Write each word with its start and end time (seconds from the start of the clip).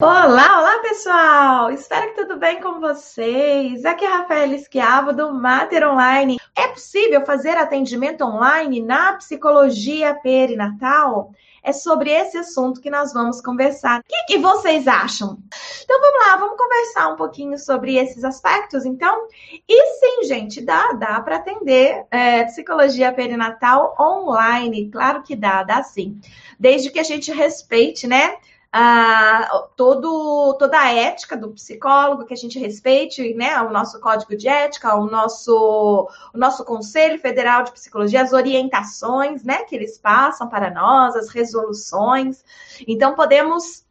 Olá, 0.00 0.60
olá 0.60 0.78
pessoal! 0.78 1.72
Espero 1.72 2.14
que 2.14 2.22
tudo 2.22 2.36
bem 2.36 2.60
com 2.60 2.78
vocês. 2.78 3.84
Aqui 3.84 4.04
é 4.04 4.08
a 4.08 4.18
Rafaela 4.18 4.54
Esquiavo 4.54 5.12
do 5.12 5.34
Mater 5.34 5.84
Online. 5.90 6.38
É 6.54 6.68
possível 6.68 7.26
fazer 7.26 7.56
atendimento 7.56 8.22
online 8.22 8.80
na 8.80 9.14
psicologia 9.14 10.14
perinatal? 10.14 11.32
É 11.64 11.72
sobre 11.72 12.12
esse 12.12 12.38
assunto 12.38 12.80
que 12.80 12.88
nós 12.88 13.12
vamos 13.12 13.40
conversar. 13.40 13.98
O 13.98 14.04
que, 14.06 14.34
que, 14.34 14.38
vocês 14.38 14.86
acham? 14.86 15.36
Então 15.82 16.00
vamos 16.00 16.26
lá, 16.28 16.36
vamos 16.36 16.56
conversar 16.56 17.08
um 17.08 17.16
pouquinho 17.16 17.58
sobre 17.58 17.96
esses 17.96 18.22
aspectos, 18.22 18.86
então. 18.86 19.26
E 19.68 19.86
sim, 19.98 20.22
gente, 20.28 20.60
dá, 20.60 20.92
dá 20.92 21.20
para 21.20 21.38
atender 21.38 22.06
é, 22.12 22.44
psicologia 22.44 23.12
perinatal 23.12 23.96
online. 23.98 24.92
Claro 24.92 25.24
que 25.24 25.34
dá, 25.34 25.64
dá 25.64 25.82
sim. 25.82 26.20
Desde 26.56 26.88
que 26.88 27.00
a 27.00 27.04
gente 27.04 27.32
respeite, 27.32 28.06
né? 28.06 28.36
Ah, 28.72 29.66
todo, 29.76 30.54
toda 30.58 30.78
a 30.78 30.92
ética 30.92 31.36
do 31.36 31.50
psicólogo, 31.50 32.26
que 32.26 32.34
a 32.34 32.36
gente 32.36 32.58
respeite 32.58 33.32
né, 33.34 33.60
o 33.62 33.70
nosso 33.70 33.98
código 34.00 34.36
de 34.36 34.46
ética, 34.46 34.94
o 34.94 35.06
nosso, 35.06 36.08
o 36.34 36.38
nosso 36.38 36.64
Conselho 36.64 37.18
Federal 37.18 37.64
de 37.64 37.72
Psicologia, 37.72 38.22
as 38.22 38.32
orientações 38.32 39.42
né, 39.42 39.64
que 39.64 39.74
eles 39.74 39.98
passam 39.98 40.48
para 40.48 40.70
nós, 40.70 41.16
as 41.16 41.30
resoluções. 41.30 42.44
Então, 42.86 43.14
podemos 43.14 43.86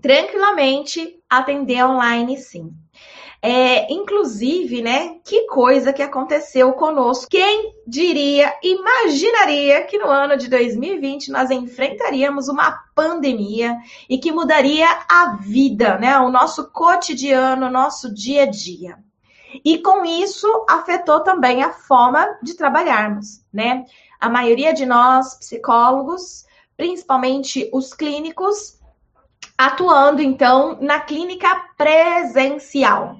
tranquilamente 0.00 1.22
atender 1.28 1.84
online, 1.84 2.36
sim. 2.36 2.72
É, 3.42 3.90
inclusive, 3.90 4.82
né? 4.82 5.18
Que 5.24 5.46
coisa 5.46 5.94
que 5.94 6.02
aconteceu 6.02 6.74
conosco. 6.74 7.30
Quem 7.30 7.74
diria, 7.86 8.54
imaginaria 8.62 9.82
que 9.84 9.98
no 9.98 10.08
ano 10.08 10.36
de 10.36 10.46
2020 10.48 11.30
nós 11.30 11.50
enfrentaríamos 11.50 12.48
uma 12.48 12.70
pandemia 12.94 13.78
e 14.10 14.18
que 14.18 14.30
mudaria 14.30 14.86
a 15.08 15.38
vida, 15.40 15.98
né? 15.98 16.18
O 16.18 16.28
nosso 16.28 16.70
cotidiano, 16.70 17.66
o 17.66 17.70
nosso 17.70 18.12
dia 18.12 18.42
a 18.42 18.46
dia. 18.46 18.98
E 19.64 19.78
com 19.78 20.04
isso 20.04 20.46
afetou 20.68 21.20
também 21.20 21.62
a 21.62 21.72
forma 21.72 22.38
de 22.42 22.54
trabalharmos, 22.54 23.42
né? 23.50 23.86
A 24.20 24.28
maioria 24.28 24.74
de 24.74 24.84
nós, 24.84 25.38
psicólogos, 25.38 26.44
principalmente 26.76 27.70
os 27.72 27.94
clínicos, 27.94 28.78
atuando 29.56 30.20
então 30.20 30.76
na 30.78 31.00
clínica 31.00 31.48
presencial 31.78 33.16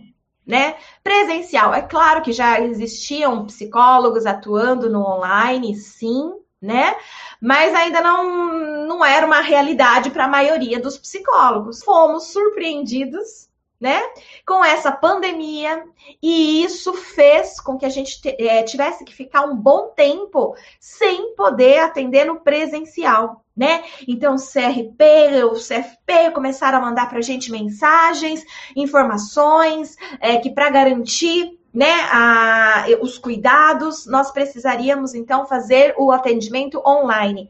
né? 0.47 0.77
Presencial, 1.03 1.75
é 1.75 1.83
claro 1.83 2.23
que 2.23 2.33
já 2.33 2.61
existiam 2.61 3.47
psicólogos 3.47 4.27
atuando 4.27 4.89
no 4.91 5.01
online, 5.01 5.75
sim, 5.77 6.33
né? 6.61 6.95
Mas 7.41 7.75
ainda 7.75 8.01
não, 8.01 8.87
não 8.87 9.05
era 9.05 9.27
uma 9.27 9.41
realidade 9.41 10.11
para 10.11 10.25
a 10.25 10.29
maioria 10.29 10.81
dos 10.81 10.99
psicólogos. 10.99 11.83
Fomos 11.83 12.33
surpreendidos 12.33 13.50
né? 13.81 14.03
Com 14.47 14.63
essa 14.63 14.93
pandemia, 14.93 15.83
e 16.23 16.63
isso 16.63 16.93
fez 16.93 17.59
com 17.59 17.79
que 17.79 17.87
a 17.87 17.89
gente 17.89 18.21
é, 18.39 18.63
tivesse 18.63 19.05
que 19.05 19.15
ficar 19.15 19.43
um 19.47 19.57
bom 19.57 19.89
tempo 19.97 20.55
sem 20.79 21.35
poder 21.35 21.79
atender 21.79 22.27
no 22.27 22.41
presencial, 22.41 23.43
né? 23.57 23.83
Então, 24.07 24.35
o 24.35 24.39
CRP, 24.39 25.45
o 25.45 25.55
CFP 25.55 26.31
começaram 26.35 26.79
a 26.79 26.83
mandar 26.83 27.09
para 27.09 27.19
a 27.19 27.23
gente 27.23 27.51
mensagens, 27.51 28.45
informações, 28.77 29.97
é, 30.21 30.37
que 30.37 30.51
para 30.51 30.69
garantir 30.69 31.59
né, 31.73 32.01
a, 32.11 32.85
os 33.01 33.17
cuidados, 33.17 34.07
nós 34.07 34.31
precisaríamos 34.31 35.15
então 35.15 35.47
fazer 35.47 35.95
o 35.97 36.11
atendimento 36.11 36.83
online. 36.85 37.49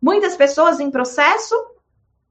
Muitas 0.00 0.36
pessoas 0.36 0.80
em 0.80 0.90
processo 0.90 1.54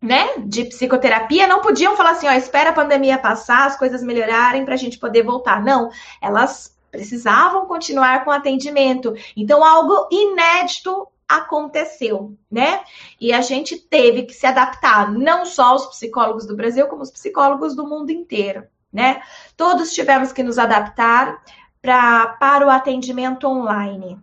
né, 0.04 0.38
de 0.40 0.66
psicoterapia 0.66 1.48
não 1.48 1.62
podiam 1.62 1.96
falar 1.96 2.12
assim, 2.12 2.28
ó, 2.28 2.32
espera 2.34 2.72
a 2.72 2.74
pandemia 2.74 3.18
passar, 3.18 3.66
as 3.66 3.78
coisas 3.78 4.04
melhorarem 4.04 4.66
para 4.66 4.74
a 4.74 4.78
gente 4.78 5.00
poder 5.00 5.24
voltar. 5.24 5.64
Não, 5.64 5.90
elas 6.22 6.78
precisavam 6.92 7.66
continuar 7.66 8.26
com 8.26 8.30
atendimento. 8.30 9.16
Então, 9.36 9.64
algo 9.64 10.10
inédito 10.12 11.08
aconteceu, 11.26 12.38
né? 12.52 12.82
E 13.20 13.32
a 13.32 13.40
gente 13.40 13.78
teve 13.78 14.24
que 14.24 14.34
se 14.34 14.46
adaptar, 14.46 15.10
não 15.10 15.46
só 15.46 15.74
os 15.74 15.86
psicólogos 15.88 16.46
do 16.46 16.56
Brasil, 16.56 16.86
como 16.88 17.02
os 17.02 17.10
psicólogos 17.10 17.74
do 17.74 17.88
mundo 17.88 18.12
inteiro, 18.12 18.68
né? 18.92 19.22
Todos 19.56 19.94
tivemos 19.94 20.34
que 20.34 20.44
nos 20.44 20.60
adaptar 20.60 21.42
pra, 21.82 22.28
para 22.28 22.68
o 22.68 22.70
atendimento 22.70 23.48
online. 23.48 24.20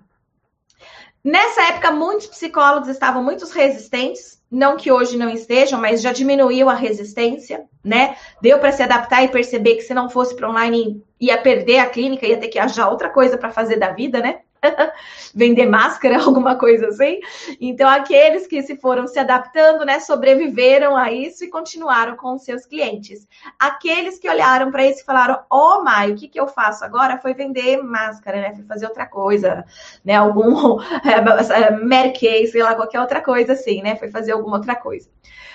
Nessa 1.23 1.69
época, 1.69 1.91
muitos 1.91 2.27
psicólogos 2.27 2.89
estavam 2.89 3.23
muito 3.23 3.47
resistentes, 3.47 4.43
não 4.51 4.77
que 4.77 4.91
hoje 4.91 5.19
não 5.19 5.29
estejam, 5.29 5.79
mas 5.79 6.01
já 6.01 6.13
diminuiu 6.13 6.69
a 6.69 6.75
resistência, 6.75 7.67
né? 7.85 8.17
Deu 8.41 8.59
para 8.59 8.73
se 8.73 8.83
adaptar 8.83 9.23
e 9.23 9.29
perceber 9.29 9.77
que 9.77 9.83
se 9.83 9.93
não 9.93 10.09
fosse 10.09 10.35
para 10.35 10.49
online 10.49 11.05
ia 11.21 11.37
perder 11.37 11.79
a 11.79 11.91
clínica, 11.91 12.27
ia 12.27 12.39
ter 12.39 12.49
que 12.49 12.59
achar 12.59 12.89
outra 12.89 13.11
coisa 13.11 13.37
para 13.37 13.51
fazer 13.51 13.77
da 13.77 13.93
vida, 13.93 14.21
né? 14.21 14.41
vender 15.35 15.67
máscara, 15.67 16.19
alguma 16.23 16.57
coisa 16.57 16.89
assim. 16.89 17.21
Então, 17.61 17.89
aqueles 17.89 18.47
que 18.47 18.63
se 18.63 18.77
foram 18.77 19.07
se 19.07 19.19
adaptando, 19.19 19.85
né, 19.85 20.01
sobreviveram 20.01 20.97
a 20.97 21.13
isso 21.13 21.45
e 21.45 21.49
continuaram 21.49 22.17
com 22.17 22.35
os 22.35 22.43
seus 22.43 22.65
clientes. 22.67 23.27
Aqueles 23.59 24.19
que 24.19 24.29
olharam 24.29 24.71
para 24.71 24.87
isso 24.87 25.01
e 25.01 25.05
falaram: 25.05 25.41
Ó, 25.51 25.79
oh, 25.79 25.85
Mai, 25.85 26.13
o 26.13 26.17
que, 26.17 26.29
que 26.29 26.41
eu 26.41 26.47
faço 26.47 26.85
agora? 26.85 27.19
Foi 27.19 27.35
vender 27.35 27.83
máscara, 27.83 28.41
né? 28.41 28.55
Foi 28.55 28.65
fazer 28.65 28.87
outra 28.87 29.07
coisa, 29.07 29.65
né? 30.05 30.15
Algum 30.15 30.81
é, 31.05 32.11
Kay, 32.11 32.47
sei 32.47 32.63
lá, 32.63 32.75
qualquer 32.75 33.01
outra 33.01 33.21
coisa 33.21 33.53
assim, 33.53 33.83
né? 33.83 33.97
Foi 33.97 34.11
fazer 34.11 34.33
alguma 34.33 34.57
outra 34.57 34.75
coisa 34.75 35.09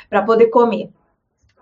para 0.10 0.22
poder 0.22 0.48
comer. 0.48 0.90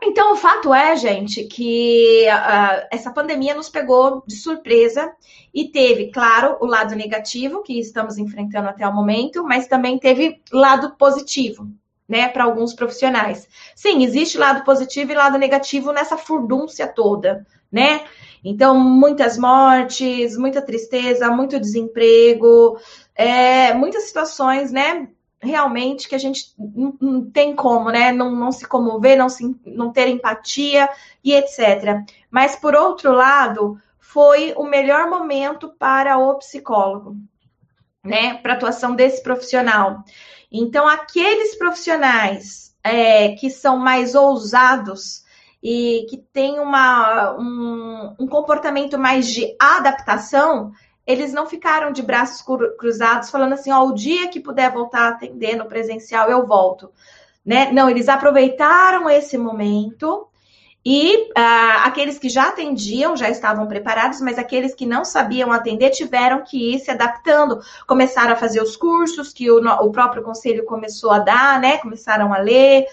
Então, 0.06 0.34
o 0.34 0.36
fato 0.36 0.74
é, 0.74 0.96
gente, 0.97 1.46
que 1.46 2.25
uh, 2.28 2.88
essa 2.91 3.12
pandemia 3.12 3.53
nos 3.53 3.69
pegou 3.69 4.22
de 4.28 4.36
surpresa 4.36 5.14
e 5.53 5.69
teve, 5.69 6.12
claro, 6.12 6.58
o 6.59 6.66
lado 6.66 6.94
negativo 6.94 7.62
que 7.62 7.80
estamos 7.80 8.18
enfrentando 8.18 8.68
até 8.68 8.88
o 8.88 8.94
momento, 8.94 9.44
mas 9.44 9.66
também 9.68 9.97
teve 9.97 10.42
lado 10.52 10.96
positivo, 10.97 11.69
né, 12.08 12.28
para 12.28 12.44
alguns 12.44 12.74
profissionais. 12.74 13.47
Sim, 13.75 14.03
existe 14.03 14.38
lado 14.38 14.66
positivo 14.66 15.13
e 15.13 15.16
lado 15.16 15.38
negativo 15.38 15.94
nessa 15.94 16.18
furdúncia 16.18 16.86
toda, 16.86 17.47
né? 17.72 18.03
Então, 18.44 18.78
muitas 18.78 19.38
mortes, 19.38 20.36
muita 20.38 20.62
tristeza, 20.62 21.31
muito 21.31 21.58
desemprego, 21.58 22.78
é, 23.16 23.74
muitas 23.74 24.03
situações, 24.03 24.69
né, 24.69 25.08
realmente 25.44 26.08
que 26.08 26.16
a 26.16 26.20
gente 26.20 26.54
não, 26.58 27.30
tem 27.30 27.56
como, 27.56 27.90
né? 27.90 28.12
Não, 28.12 28.31
não 28.31 28.52
se 28.52 28.66
comover, 28.66 29.18
não, 29.18 29.30
se, 29.30 29.56
não 29.66 29.92
ter 29.92 30.08
empatia 30.08 30.90
e 31.24 31.34
etc. 31.34 32.04
Mas, 32.31 32.56
por 32.56 32.76
outro 32.76 33.12
lado, 33.12 33.78
foi 34.00 34.54
o 34.56 34.64
melhor 34.64 35.09
momento 35.09 35.70
para 35.78 36.18
o 36.18 36.36
psicólogo, 36.36 37.18
né? 38.04 38.36
Para 38.36 38.54
a 38.54 38.56
atuação 38.56 38.96
desse 38.96 39.22
profissional. 39.22 40.04
Então, 40.52 40.88
aqueles 40.88 41.56
profissionais 41.56 42.75
é, 42.84 43.30
que 43.30 43.50
são 43.50 43.78
mais 43.78 44.16
ousados 44.16 45.24
e 45.64 46.06
que 46.10 46.18
têm 46.18 46.60
uma, 46.60 47.36
um, 47.38 48.16
um 48.20 48.28
comportamento 48.28 49.00
mais 49.00 49.28
de 49.28 49.56
adaptação, 49.60 50.72
eles 51.06 51.34
não 51.34 51.46
ficaram 51.46 51.91
de 51.91 52.02
braços 52.02 52.44
cruzados 52.78 53.30
falando 53.30 53.53
assim, 53.53 53.72
ó, 53.72 53.84
o 53.84 53.94
dia 53.94 54.30
que 54.30 54.40
puder 54.40 54.72
voltar 54.72 55.02
a 55.02 55.09
atender 55.09 55.56
no 55.56 55.66
presencial 55.66 56.30
eu 56.30 56.46
volto, 56.46 56.91
né? 57.46 57.72
Não, 57.72 57.90
eles 57.90 58.08
aproveitaram 58.08 59.09
esse 59.09 59.38
momento 59.38 60.28
e 60.86 61.30
ah, 61.36 61.86
aqueles 61.86 62.19
que 62.19 62.28
já 62.28 62.50
atendiam 62.50 63.16
já 63.16 63.30
estavam 63.30 63.68
preparados, 63.68 64.19
mas 64.19 64.38
aqueles 64.38 64.75
que 64.75 64.86
não 64.86 65.06
sabiam 65.06 65.52
atender 65.52 65.92
tiveram 65.92 66.44
que 66.44 66.75
ir 66.75 66.80
se 66.80 66.92
adaptando, 66.92 67.59
começaram 67.88 68.34
a 68.34 68.38
fazer 68.38 68.62
os 68.62 68.75
cursos 68.75 69.31
que 69.31 69.50
o, 69.50 69.59
o 69.59 69.92
próprio 69.92 70.24
conselho 70.24 70.66
começou 70.66 71.12
a 71.12 71.19
dar, 71.19 71.59
né? 71.59 71.78
Começaram 71.78 72.34
a 72.34 72.38
ler 72.38 72.86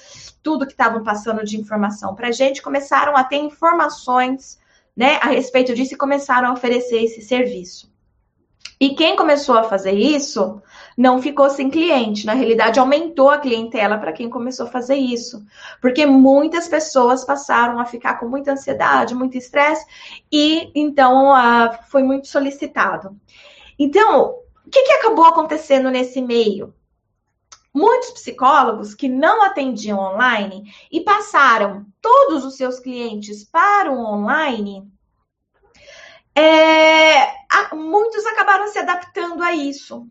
tudo 0.42 0.66
que 0.66 0.72
estavam 0.72 1.02
passando 1.02 1.44
de 1.44 1.58
informação 1.58 2.14
para 2.14 2.28
a 2.28 2.32
gente, 2.32 2.62
começaram 2.62 3.16
a 3.16 3.24
ter 3.24 3.36
informações, 3.36 4.58
né, 4.96 5.18
a 5.20 5.26
respeito 5.26 5.74
disso 5.74 5.94
e 5.94 5.98
começaram 5.98 6.48
a 6.48 6.52
oferecer 6.52 7.02
esse 7.02 7.22
serviço. 7.22 7.89
E 8.80 8.94
quem 8.94 9.14
começou 9.14 9.58
a 9.58 9.64
fazer 9.64 9.92
isso 9.92 10.62
não 10.96 11.20
ficou 11.20 11.50
sem 11.50 11.68
cliente. 11.68 12.24
Na 12.24 12.32
realidade, 12.32 12.80
aumentou 12.80 13.28
a 13.28 13.36
clientela 13.36 13.98
para 13.98 14.12
quem 14.12 14.30
começou 14.30 14.66
a 14.66 14.70
fazer 14.70 14.94
isso. 14.94 15.44
Porque 15.82 16.06
muitas 16.06 16.66
pessoas 16.66 17.22
passaram 17.22 17.78
a 17.78 17.84
ficar 17.84 18.18
com 18.18 18.26
muita 18.26 18.52
ansiedade, 18.52 19.14
muito 19.14 19.36
estresse, 19.36 19.84
e 20.32 20.70
então 20.74 21.30
uh, 21.30 21.78
foi 21.90 22.02
muito 22.02 22.26
solicitado. 22.26 23.14
Então, 23.78 24.36
o 24.66 24.70
que, 24.70 24.82
que 24.82 24.92
acabou 24.92 25.26
acontecendo 25.26 25.90
nesse 25.90 26.22
meio? 26.22 26.72
Muitos 27.72 28.12
psicólogos 28.12 28.94
que 28.94 29.08
não 29.08 29.42
atendiam 29.42 29.98
online 29.98 30.64
e 30.90 31.02
passaram 31.02 31.84
todos 32.00 32.46
os 32.46 32.56
seus 32.56 32.80
clientes 32.80 33.44
para 33.44 33.92
o 33.92 33.98
online 33.98 34.90
é, 36.34 37.32
muitos 37.74 38.24
acabaram 38.26 38.68
se 38.68 38.78
adaptando 38.78 39.42
a 39.42 39.52
isso, 39.52 40.06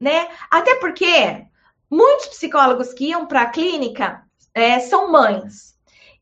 né? 0.00 0.28
Até 0.50 0.74
porque 0.76 1.46
muitos 1.90 2.26
psicólogos 2.28 2.92
que 2.92 3.08
iam 3.08 3.26
para 3.26 3.42
a 3.42 3.50
clínica 3.50 4.24
é, 4.54 4.80
são 4.80 5.10
mães. 5.10 5.72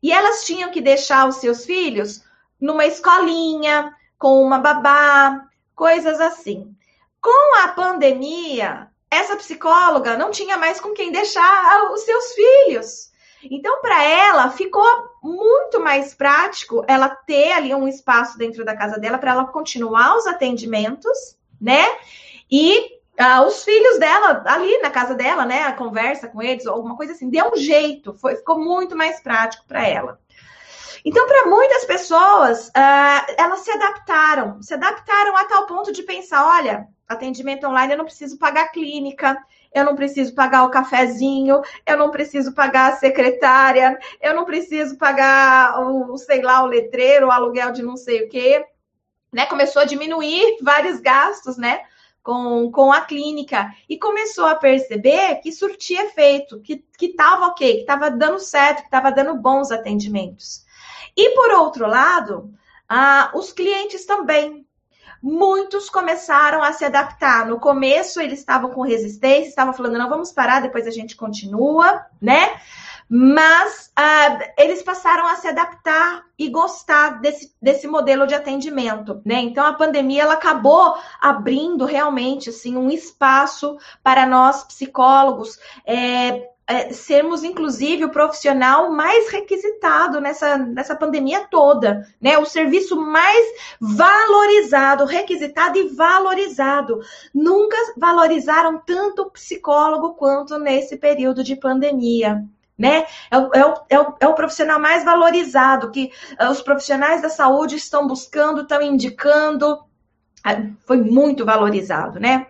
E 0.01 0.11
elas 0.11 0.43
tinham 0.43 0.71
que 0.71 0.81
deixar 0.81 1.27
os 1.27 1.35
seus 1.35 1.65
filhos 1.65 2.23
numa 2.59 2.85
escolinha, 2.85 3.95
com 4.17 4.41
uma 4.43 4.59
babá, 4.59 5.47
coisas 5.75 6.19
assim. 6.19 6.75
Com 7.21 7.63
a 7.63 7.69
pandemia, 7.69 8.87
essa 9.09 9.35
psicóloga 9.35 10.17
não 10.17 10.31
tinha 10.31 10.57
mais 10.57 10.79
com 10.79 10.93
quem 10.93 11.11
deixar 11.11 11.91
os 11.91 12.01
seus 12.01 12.33
filhos. 12.33 13.10
Então, 13.43 13.81
para 13.81 14.03
ela, 14.03 14.51
ficou 14.51 14.85
muito 15.21 15.79
mais 15.79 16.13
prático 16.13 16.83
ela 16.87 17.09
ter 17.09 17.53
ali 17.53 17.73
um 17.73 17.87
espaço 17.87 18.37
dentro 18.37 18.63
da 18.63 18.75
casa 18.75 18.99
dela 18.99 19.17
para 19.17 19.31
ela 19.31 19.45
continuar 19.45 20.15
os 20.17 20.27
atendimentos, 20.27 21.37
né? 21.59 21.83
E 22.49 22.99
ah, 23.17 23.43
os 23.43 23.63
filhos 23.63 23.99
dela 23.99 24.43
ali 24.45 24.77
na 24.79 24.89
casa 24.89 25.15
dela, 25.15 25.45
né? 25.45 25.63
A 25.63 25.73
conversa 25.73 26.27
com 26.27 26.41
eles, 26.41 26.65
alguma 26.65 26.95
coisa 26.95 27.13
assim, 27.13 27.29
deu 27.29 27.51
um 27.53 27.55
jeito, 27.55 28.13
foi, 28.13 28.35
ficou 28.35 28.59
muito 28.59 28.95
mais 28.95 29.19
prático 29.19 29.65
para 29.67 29.87
ela. 29.87 30.19
Então, 31.03 31.25
para 31.27 31.47
muitas 31.47 31.85
pessoas, 31.85 32.67
uh, 32.69 33.33
elas 33.37 33.61
se 33.61 33.71
adaptaram, 33.71 34.61
se 34.61 34.73
adaptaram 34.73 35.35
a 35.35 35.45
tal 35.45 35.65
ponto 35.65 35.91
de 35.91 36.03
pensar: 36.03 36.45
olha, 36.45 36.87
atendimento 37.07 37.67
online 37.67 37.93
eu 37.93 37.97
não 37.97 38.05
preciso 38.05 38.37
pagar 38.37 38.69
clínica, 38.69 39.37
eu 39.73 39.85
não 39.85 39.95
preciso 39.95 40.35
pagar 40.35 40.63
o 40.63 40.69
cafezinho, 40.69 41.61
eu 41.85 41.97
não 41.97 42.11
preciso 42.11 42.53
pagar 42.53 42.93
a 42.93 42.95
secretária, 42.97 43.97
eu 44.21 44.35
não 44.35 44.45
preciso 44.45 44.97
pagar 44.97 45.79
o, 45.81 46.17
sei 46.17 46.41
lá, 46.41 46.63
o 46.63 46.67
letreiro, 46.67 47.27
o 47.27 47.31
aluguel 47.31 47.71
de 47.71 47.81
não 47.81 47.95
sei 47.95 48.25
o 48.25 48.29
quê. 48.29 48.65
Né? 49.31 49.45
Começou 49.45 49.81
a 49.81 49.85
diminuir 49.85 50.57
vários 50.61 50.99
gastos, 50.99 51.57
né? 51.57 51.81
Com, 52.21 52.69
com 52.71 52.91
a 52.91 53.01
clínica 53.01 53.73
e 53.89 53.97
começou 53.97 54.45
a 54.45 54.53
perceber 54.53 55.37
que 55.37 55.51
surtia 55.51 56.05
efeito, 56.05 56.61
que 56.61 56.85
estava 57.01 57.47
ok, 57.47 57.73
que 57.73 57.79
estava 57.79 58.11
dando 58.11 58.37
certo, 58.37 58.81
que 58.81 58.85
estava 58.85 59.11
dando 59.11 59.33
bons 59.33 59.71
atendimentos. 59.71 60.63
E 61.17 61.31
por 61.31 61.51
outro 61.53 61.87
lado, 61.87 62.53
ah, 62.87 63.31
os 63.33 63.51
clientes 63.51 64.05
também 64.05 64.67
muitos 65.21 65.89
começaram 65.89 66.63
a 66.63 66.73
se 66.73 66.83
adaptar. 66.83 67.45
No 67.45 67.59
começo, 67.59 68.19
eles 68.19 68.39
estavam 68.39 68.71
com 68.71 68.81
resistência, 68.81 69.49
estavam 69.49 69.73
falando, 69.73 69.97
não, 69.97 70.09
vamos 70.09 70.31
parar, 70.31 70.61
depois 70.61 70.87
a 70.87 70.91
gente 70.91 71.15
continua, 71.15 72.05
né? 72.21 72.59
Mas 73.13 73.91
uh, 73.99 74.51
eles 74.57 74.81
passaram 74.81 75.27
a 75.27 75.35
se 75.35 75.45
adaptar 75.45 76.23
e 76.39 76.47
gostar 76.47 77.19
desse, 77.19 77.53
desse 77.61 77.85
modelo 77.85 78.25
de 78.25 78.33
atendimento, 78.33 79.21
né? 79.25 79.41
Então 79.41 79.65
a 79.65 79.73
pandemia 79.73 80.23
ela 80.23 80.35
acabou 80.35 80.95
abrindo 81.19 81.83
realmente 81.83 82.49
assim 82.49 82.77
um 82.77 82.89
espaço 82.89 83.77
para 84.01 84.25
nós 84.25 84.63
psicólogos 84.63 85.59
é, 85.85 86.51
é, 86.71 86.93
sermos, 86.93 87.43
inclusive, 87.43 88.05
o 88.05 88.09
profissional 88.09 88.91
mais 88.91 89.29
requisitado 89.29 90.21
nessa, 90.21 90.57
nessa 90.57 90.95
pandemia 90.95 91.45
toda, 91.51 92.07
né? 92.19 92.37
O 92.37 92.45
serviço 92.45 92.95
mais 92.95 93.45
valorizado, 93.79 95.03
requisitado 95.05 95.77
e 95.77 95.89
valorizado. 95.89 97.01
Nunca 97.33 97.75
valorizaram 97.97 98.81
tanto 98.85 99.23
o 99.23 99.31
psicólogo 99.31 100.13
quanto 100.13 100.57
nesse 100.57 100.95
período 100.97 101.43
de 101.43 101.55
pandemia. 101.55 102.43
Né? 102.77 103.05
É, 103.29 103.37
o, 103.37 103.51
é, 103.53 103.65
o, 103.65 103.73
é, 103.89 103.99
o, 103.99 104.15
é 104.21 104.27
o 104.27 104.33
profissional 104.33 104.79
mais 104.79 105.03
valorizado 105.03 105.91
que 105.91 106.11
uh, 106.41 106.49
os 106.49 106.61
profissionais 106.61 107.21
da 107.21 107.29
saúde 107.29 107.75
estão 107.75 108.07
buscando, 108.07 108.61
estão 108.61 108.81
indicando. 108.81 109.73
Uh, 110.47 110.75
foi 110.87 110.97
muito 110.97 111.45
valorizado, 111.45 112.19
né? 112.19 112.47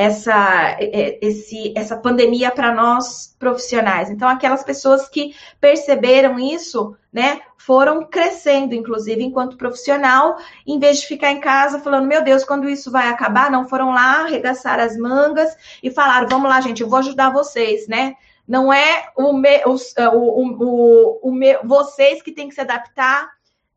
Essa, 0.00 0.78
esse, 0.80 1.74
essa 1.76 1.94
pandemia 1.94 2.50
para 2.50 2.74
nós 2.74 3.36
profissionais. 3.38 4.08
Então, 4.08 4.26
aquelas 4.26 4.64
pessoas 4.64 5.10
que 5.10 5.34
perceberam 5.60 6.38
isso, 6.38 6.96
né, 7.12 7.42
foram 7.58 8.06
crescendo, 8.06 8.74
inclusive, 8.74 9.22
enquanto 9.22 9.58
profissional, 9.58 10.38
em 10.66 10.78
vez 10.78 11.00
de 11.00 11.06
ficar 11.06 11.32
em 11.32 11.40
casa 11.40 11.80
falando, 11.80 12.06
meu 12.06 12.24
Deus, 12.24 12.44
quando 12.44 12.66
isso 12.66 12.90
vai 12.90 13.08
acabar? 13.08 13.50
Não, 13.50 13.68
foram 13.68 13.90
lá, 13.90 14.22
arregaçar 14.22 14.80
as 14.80 14.96
mangas 14.96 15.54
e 15.82 15.90
falaram, 15.90 16.28
vamos 16.28 16.48
lá, 16.48 16.62
gente, 16.62 16.80
eu 16.80 16.88
vou 16.88 17.00
ajudar 17.00 17.30
vocês, 17.30 17.86
né? 17.86 18.14
Não 18.48 18.72
é 18.72 19.10
o, 19.14 19.34
me, 19.34 19.62
os, 19.66 19.94
o, 19.98 20.16
o, 20.16 20.64
o, 20.64 21.28
o 21.28 21.30
me, 21.30 21.58
vocês 21.58 22.22
que 22.22 22.32
têm 22.32 22.48
que 22.48 22.54
se 22.54 22.60
adaptar 22.62 23.28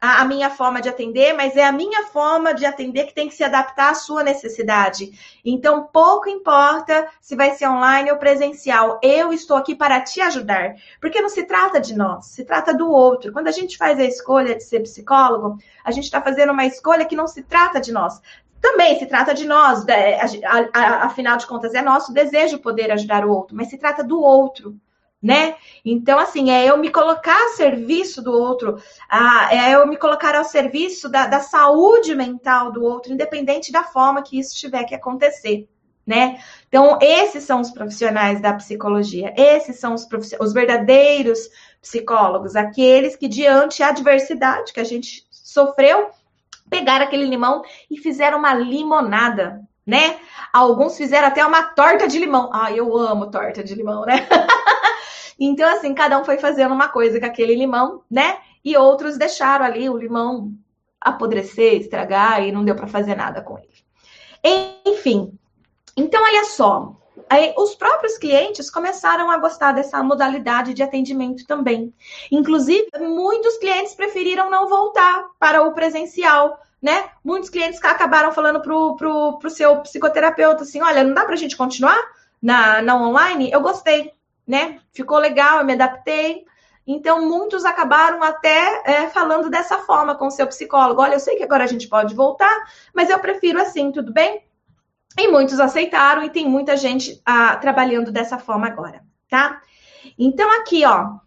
a, 0.03 0.19
a 0.21 0.25
minha 0.25 0.49
forma 0.49 0.81
de 0.81 0.89
atender, 0.89 1.31
mas 1.31 1.55
é 1.55 1.63
a 1.63 1.71
minha 1.71 2.03
forma 2.07 2.53
de 2.53 2.65
atender 2.65 3.05
que 3.05 3.13
tem 3.13 3.29
que 3.29 3.35
se 3.35 3.43
adaptar 3.43 3.91
à 3.91 3.95
sua 3.95 4.21
necessidade. 4.21 5.39
Então, 5.45 5.87
pouco 5.93 6.27
importa 6.27 7.07
se 7.21 7.37
vai 7.37 7.51
ser 7.51 7.69
online 7.69 8.11
ou 8.11 8.17
presencial, 8.17 8.99
eu 9.01 9.31
estou 9.31 9.55
aqui 9.55 9.73
para 9.73 10.01
te 10.01 10.19
ajudar. 10.19 10.75
Porque 10.99 11.21
não 11.21 11.29
se 11.29 11.43
trata 11.43 11.79
de 11.79 11.95
nós, 11.95 12.25
se 12.25 12.43
trata 12.43 12.73
do 12.73 12.91
outro. 12.91 13.31
Quando 13.31 13.47
a 13.47 13.51
gente 13.51 13.77
faz 13.77 13.97
a 13.97 14.03
escolha 14.03 14.55
de 14.55 14.65
ser 14.65 14.81
psicólogo, 14.81 15.57
a 15.85 15.91
gente 15.91 16.03
está 16.03 16.21
fazendo 16.21 16.51
uma 16.51 16.65
escolha 16.65 17.05
que 17.05 17.15
não 17.15 17.25
se 17.27 17.41
trata 17.41 17.79
de 17.79 17.93
nós, 17.93 18.21
também 18.59 18.99
se 18.99 19.05
trata 19.05 19.33
de 19.33 19.45
nós, 19.47 19.85
afinal 21.01 21.37
de 21.37 21.47
contas, 21.47 21.73
é 21.73 21.81
nosso 21.81 22.11
desejo 22.11 22.59
poder 22.59 22.91
ajudar 22.91 23.25
o 23.25 23.31
outro, 23.31 23.55
mas 23.55 23.69
se 23.69 23.77
trata 23.77 24.03
do 24.03 24.21
outro 24.21 24.75
né? 25.23 25.55
Então, 25.85 26.19
assim, 26.19 26.51
é 26.51 26.69
eu 26.69 26.77
me 26.77 26.91
colocar 26.91 27.45
a 27.45 27.49
serviço 27.55 28.21
do 28.21 28.33
outro, 28.33 28.77
é 29.49 29.73
eu 29.73 29.87
me 29.87 29.95
colocar 29.95 30.35
ao 30.35 30.43
serviço 30.43 31.07
da, 31.07 31.27
da 31.27 31.39
saúde 31.39 32.13
mental 32.13 32.73
do 32.73 32.83
outro, 32.83 33.13
independente 33.13 33.71
da 33.71 33.83
forma 33.83 34.21
que 34.21 34.37
isso 34.37 34.53
tiver 34.57 34.83
que 34.83 34.93
acontecer. 34.93 35.69
Né? 36.05 36.37
Então, 36.67 36.99
esses 37.01 37.45
são 37.45 37.61
os 37.61 37.71
profissionais 37.71 38.41
da 38.41 38.51
psicologia, 38.53 39.33
esses 39.37 39.79
são 39.79 39.93
os, 39.93 40.05
os 40.37 40.51
verdadeiros 40.51 41.39
psicólogos, 41.81 42.57
aqueles 42.57 43.15
que, 43.15 43.29
diante 43.29 43.81
a 43.81 43.87
adversidade 43.87 44.73
que 44.73 44.81
a 44.81 44.83
gente 44.83 45.25
sofreu, 45.31 46.09
pegaram 46.69 47.05
aquele 47.05 47.25
limão 47.25 47.63
e 47.89 47.97
fizeram 47.97 48.39
uma 48.39 48.53
limonada, 48.53 49.61
né? 49.87 50.17
Alguns 50.51 50.97
fizeram 50.97 51.29
até 51.29 51.45
uma 51.45 51.63
torta 51.63 52.07
de 52.07 52.19
limão. 52.19 52.49
Ah, 52.53 52.71
eu 52.71 52.97
amo 52.97 53.31
torta 53.31 53.63
de 53.63 53.73
limão, 53.73 54.05
né? 54.05 54.27
Então, 55.45 55.69
assim, 55.69 55.93
cada 55.93 56.17
um 56.17 56.23
foi 56.23 56.37
fazendo 56.37 56.73
uma 56.73 56.87
coisa 56.87 57.19
com 57.19 57.25
aquele 57.25 57.55
limão, 57.55 58.03
né? 58.09 58.37
E 58.63 58.77
outros 58.77 59.17
deixaram 59.17 59.65
ali 59.65 59.89
o 59.89 59.97
limão 59.97 60.53
apodrecer, 61.01 61.73
estragar 61.73 62.41
e 62.41 62.51
não 62.51 62.63
deu 62.63 62.75
para 62.75 62.87
fazer 62.87 63.15
nada 63.15 63.41
com 63.41 63.57
ele. 63.57 63.83
Enfim, 64.85 65.37
então 65.97 66.23
olha 66.23 66.45
só, 66.45 66.95
Aí, 67.29 67.53
os 67.57 67.75
próprios 67.75 68.17
clientes 68.17 68.69
começaram 68.69 69.29
a 69.29 69.37
gostar 69.37 69.71
dessa 69.71 70.01
modalidade 70.01 70.73
de 70.73 70.81
atendimento 70.81 71.45
também. 71.45 71.93
Inclusive, 72.31 72.89
muitos 72.99 73.57
clientes 73.57 73.93
preferiram 73.93 74.49
não 74.49 74.67
voltar 74.67 75.27
para 75.39 75.61
o 75.61 75.73
presencial, 75.73 76.59
né? 76.81 77.09
Muitos 77.23 77.49
clientes 77.49 77.83
acabaram 77.83 78.31
falando 78.31 78.61
pro, 78.61 78.95
pro, 78.95 79.37
pro 79.37 79.49
seu 79.49 79.79
psicoterapeuta 79.81 80.63
assim: 80.63 80.81
olha, 80.81 81.03
não 81.03 81.13
dá 81.13 81.23
para 81.23 81.33
a 81.33 81.37
gente 81.37 81.55
continuar 81.55 81.97
na, 82.41 82.81
na 82.81 82.95
online? 82.95 83.51
Eu 83.51 83.61
gostei 83.61 84.11
né? 84.47 84.79
Ficou 84.91 85.17
legal, 85.17 85.59
eu 85.59 85.65
me 85.65 85.73
adaptei. 85.73 86.45
Então, 86.85 87.27
muitos 87.27 87.63
acabaram 87.63 88.21
até 88.21 88.83
é, 88.85 89.09
falando 89.09 89.49
dessa 89.49 89.79
forma 89.79 90.15
com 90.15 90.27
o 90.27 90.31
seu 90.31 90.45
psicólogo. 90.47 91.01
Olha, 91.01 91.15
eu 91.15 91.19
sei 91.19 91.37
que 91.37 91.43
agora 91.43 91.63
a 91.63 91.67
gente 91.67 91.87
pode 91.87 92.13
voltar, 92.13 92.53
mas 92.93 93.09
eu 93.09 93.19
prefiro 93.19 93.61
assim, 93.61 93.91
tudo 93.91 94.11
bem? 94.11 94.43
E 95.17 95.27
muitos 95.27 95.59
aceitaram 95.59 96.23
e 96.23 96.29
tem 96.29 96.47
muita 96.47 96.75
gente 96.75 97.21
ah, 97.25 97.55
trabalhando 97.55 98.11
dessa 98.11 98.37
forma 98.37 98.67
agora, 98.67 99.01
tá? 99.29 99.61
Então, 100.17 100.51
aqui, 100.59 100.83
ó, 100.85 101.19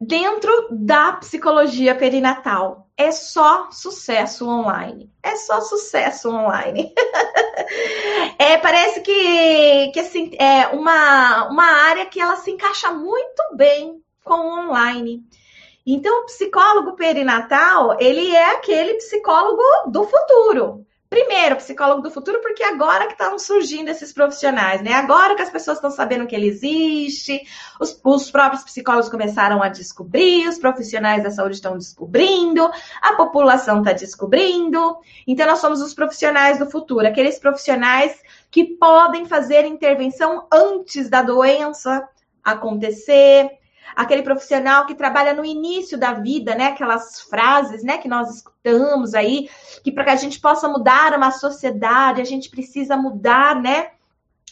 dentro 0.00 0.68
da 0.70 1.12
psicologia 1.14 1.94
perinatal, 1.94 2.85
é 2.96 3.10
só 3.10 3.70
sucesso 3.70 4.48
online. 4.48 5.10
É 5.22 5.36
só 5.36 5.60
sucesso 5.60 6.30
online. 6.30 6.94
é, 8.38 8.56
parece 8.56 9.00
que, 9.00 9.90
que 9.92 10.00
assim, 10.00 10.30
é 10.38 10.68
uma, 10.68 11.48
uma 11.48 11.64
área 11.64 12.06
que 12.06 12.20
ela 12.20 12.36
se 12.36 12.50
encaixa 12.50 12.90
muito 12.92 13.42
bem 13.54 14.02
com 14.24 14.34
o 14.34 14.66
online. 14.66 15.22
Então, 15.86 16.22
o 16.22 16.26
psicólogo 16.26 16.96
perinatal, 16.96 17.96
ele 18.00 18.34
é 18.34 18.50
aquele 18.52 18.94
psicólogo 18.94 19.62
do 19.90 20.04
futuro. 20.04 20.86
Primeiro, 21.16 21.56
psicólogo 21.56 22.02
do 22.02 22.10
futuro, 22.10 22.42
porque 22.42 22.62
agora 22.62 23.06
que 23.06 23.12
estão 23.12 23.38
surgindo 23.38 23.88
esses 23.88 24.12
profissionais, 24.12 24.82
né? 24.82 24.92
Agora 24.92 25.34
que 25.34 25.40
as 25.40 25.48
pessoas 25.48 25.78
estão 25.78 25.90
sabendo 25.90 26.26
que 26.26 26.36
ele 26.36 26.46
existe, 26.46 27.40
os, 27.80 27.98
os, 28.04 28.30
próprios 28.30 28.62
psicólogos 28.62 29.08
começaram 29.08 29.62
a 29.62 29.70
descobrir, 29.70 30.46
os 30.46 30.58
profissionais 30.58 31.22
da 31.22 31.30
saúde 31.30 31.54
estão 31.54 31.78
descobrindo, 31.78 32.70
a 33.00 33.14
população 33.14 33.78
está 33.78 33.94
descobrindo. 33.94 34.98
Então, 35.26 35.46
nós 35.46 35.58
somos 35.58 35.80
os 35.80 35.94
profissionais 35.94 36.58
do 36.58 36.70
futuro, 36.70 37.06
aqueles 37.06 37.38
profissionais 37.38 38.14
que 38.50 38.76
podem 38.76 39.24
fazer 39.24 39.64
intervenção 39.64 40.46
antes 40.52 41.08
da 41.08 41.22
doença 41.22 42.06
acontecer, 42.44 43.52
aquele 43.94 44.22
profissional 44.22 44.86
que 44.86 44.94
trabalha 44.94 45.34
no 45.34 45.44
início 45.44 45.98
da 45.98 46.12
vida, 46.12 46.54
né? 46.54 46.68
Aquelas 46.68 47.20
frases, 47.22 47.82
né, 47.82 47.98
que 47.98 48.08
nós 48.08 48.34
escutamos 48.36 49.14
aí, 49.14 49.48
que 49.84 49.92
para 49.92 50.04
que 50.04 50.10
a 50.10 50.16
gente 50.16 50.40
possa 50.40 50.68
mudar 50.68 51.16
uma 51.16 51.30
sociedade, 51.30 52.20
a 52.20 52.24
gente 52.24 52.50
precisa 52.50 52.96
mudar, 52.96 53.60
né, 53.60 53.90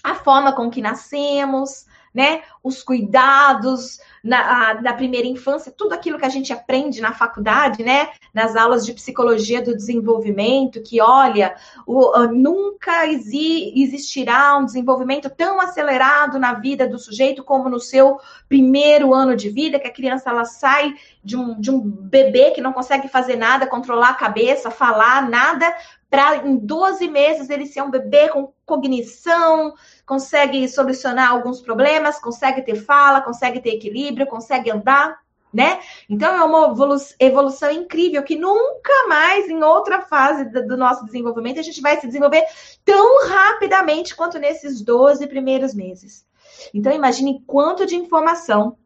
a 0.03 0.15
forma 0.15 0.53
com 0.55 0.71
que 0.71 0.83
nascemos, 0.83 1.87
né? 2.15 2.43
Os 2.63 2.83
cuidados 2.83 3.99
na, 4.23 4.81
na 4.81 4.93
primeira 4.93 5.27
infância, 5.27 5.75
tudo 5.77 5.93
aquilo 5.93 6.19
que 6.19 6.25
a 6.25 6.31
gente 6.31 6.53
aprende 6.53 7.01
na 7.01 7.13
faculdade, 7.13 7.83
né? 7.83 8.09
Nas 8.33 8.55
aulas 8.55 8.87
de 8.87 8.93
psicologia 8.93 9.61
do 9.61 9.77
desenvolvimento, 9.77 10.81
que 10.81 11.01
olha, 11.01 11.57
o, 11.87 12.27
nunca 12.29 13.07
exi, 13.07 13.73
existirá 13.77 14.57
um 14.57 14.65
desenvolvimento 14.65 15.29
tão 15.29 15.61
acelerado 15.61 16.39
na 16.39 16.55
vida 16.55 16.87
do 16.87 16.99
sujeito 16.99 17.43
como 17.43 17.69
no 17.69 17.81
seu 17.81 18.19
primeiro 18.49 19.13
ano 19.13 19.35
de 19.35 19.51
vida, 19.51 19.81
que 19.81 19.89
a 19.89 19.93
criança 19.93 20.31
ela 20.31 20.45
sai 20.45 20.95
de 21.23 21.37
um, 21.37 21.61
de 21.61 21.71
um 21.71 21.81
bebê 21.81 22.53
que 22.53 22.61
não 22.61 22.73
consegue 22.73 23.09
fazer 23.09 23.37
nada, 23.37 23.67
controlar 23.67 24.11
a 24.11 24.15
cabeça, 24.15 24.71
falar 24.71 25.29
nada, 25.29 25.75
para 26.15 26.47
em 26.47 26.57
12 26.57 27.09
meses 27.09 27.51
ele 27.51 27.67
ser 27.67 27.83
um 27.83 27.91
bebê 27.91 28.29
com 28.29 28.53
cognição, 28.65 29.75
consegue 30.07 30.69
solucionar 30.69 31.33
alguns 31.33 31.61
problemas, 31.61 32.21
consegue 32.21 32.63
ter 32.63 32.77
fala, 32.77 33.21
consegue 33.21 33.61
ter 33.61 33.71
equilíbrio, 33.71 34.29
consegue 34.29 34.71
andar, 34.71 35.19
né? 35.53 35.81
Então 36.09 36.33
é 36.33 36.45
uma 36.45 36.73
evolução 37.19 37.69
incrível 37.69 38.23
que 38.23 38.37
nunca 38.37 39.09
mais 39.09 39.49
em 39.49 39.61
outra 39.65 40.03
fase 40.03 40.45
do 40.45 40.77
nosso 40.77 41.05
desenvolvimento 41.05 41.59
a 41.59 41.63
gente 41.63 41.81
vai 41.81 42.01
se 42.01 42.07
desenvolver 42.07 42.45
tão 42.85 43.29
rapidamente 43.29 44.15
quanto 44.15 44.39
nesses 44.39 44.81
12 44.83 45.27
primeiros 45.27 45.75
meses. 45.75 46.25
Então 46.73 46.93
imagine 46.93 47.43
quanto 47.45 47.85
de 47.85 47.97
informação 47.97 48.79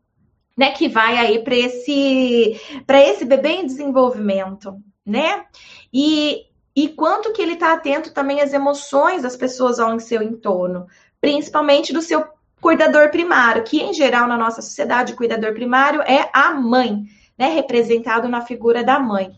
né, 0.57 0.71
que 0.71 0.89
vai 0.89 1.19
aí 1.19 1.45
para 1.45 1.55
esse 1.55 2.59
para 2.87 3.07
esse 3.07 3.27
bebê 3.27 3.51
em 3.51 3.67
desenvolvimento, 3.67 4.83
né? 5.05 5.45
E 5.93 6.49
e 6.81 6.89
quanto 6.91 7.33
que 7.33 7.43
ele 7.43 7.55
está 7.55 7.73
atento 7.73 8.13
também 8.13 8.41
às 8.41 8.53
emoções 8.53 9.23
das 9.23 9.35
pessoas 9.35 9.81
ao 9.81 9.99
seu 9.99 10.23
entorno, 10.23 10.87
principalmente 11.21 11.93
do 11.93 12.01
seu 12.01 12.25
cuidador 12.61 13.11
primário, 13.11 13.65
que 13.65 13.81
em 13.81 13.93
geral 13.93 14.29
na 14.29 14.37
nossa 14.37 14.63
sociedade, 14.63 15.13
o 15.13 15.17
cuidador 15.17 15.53
primário 15.55 16.01
é 16.03 16.31
a 16.33 16.55
mãe, 16.55 17.03
né, 17.37 17.49
representado 17.49 18.29
na 18.29 18.43
figura 18.43 18.85
da 18.85 18.97
mãe. 19.01 19.33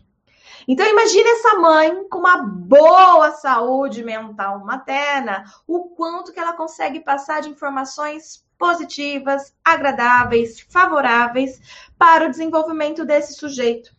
Então 0.68 0.86
imagine 0.86 1.30
essa 1.30 1.56
mãe 1.56 2.06
com 2.10 2.18
uma 2.18 2.42
boa 2.42 3.30
saúde 3.30 4.04
mental 4.04 4.62
materna, 4.62 5.44
o 5.66 5.84
quanto 5.96 6.34
que 6.34 6.40
ela 6.40 6.52
consegue 6.52 7.00
passar 7.00 7.40
de 7.40 7.48
informações 7.48 8.44
positivas, 8.58 9.54
agradáveis, 9.64 10.60
favoráveis 10.60 11.58
para 11.98 12.26
o 12.26 12.30
desenvolvimento 12.30 13.02
desse 13.02 13.32
sujeito. 13.32 13.98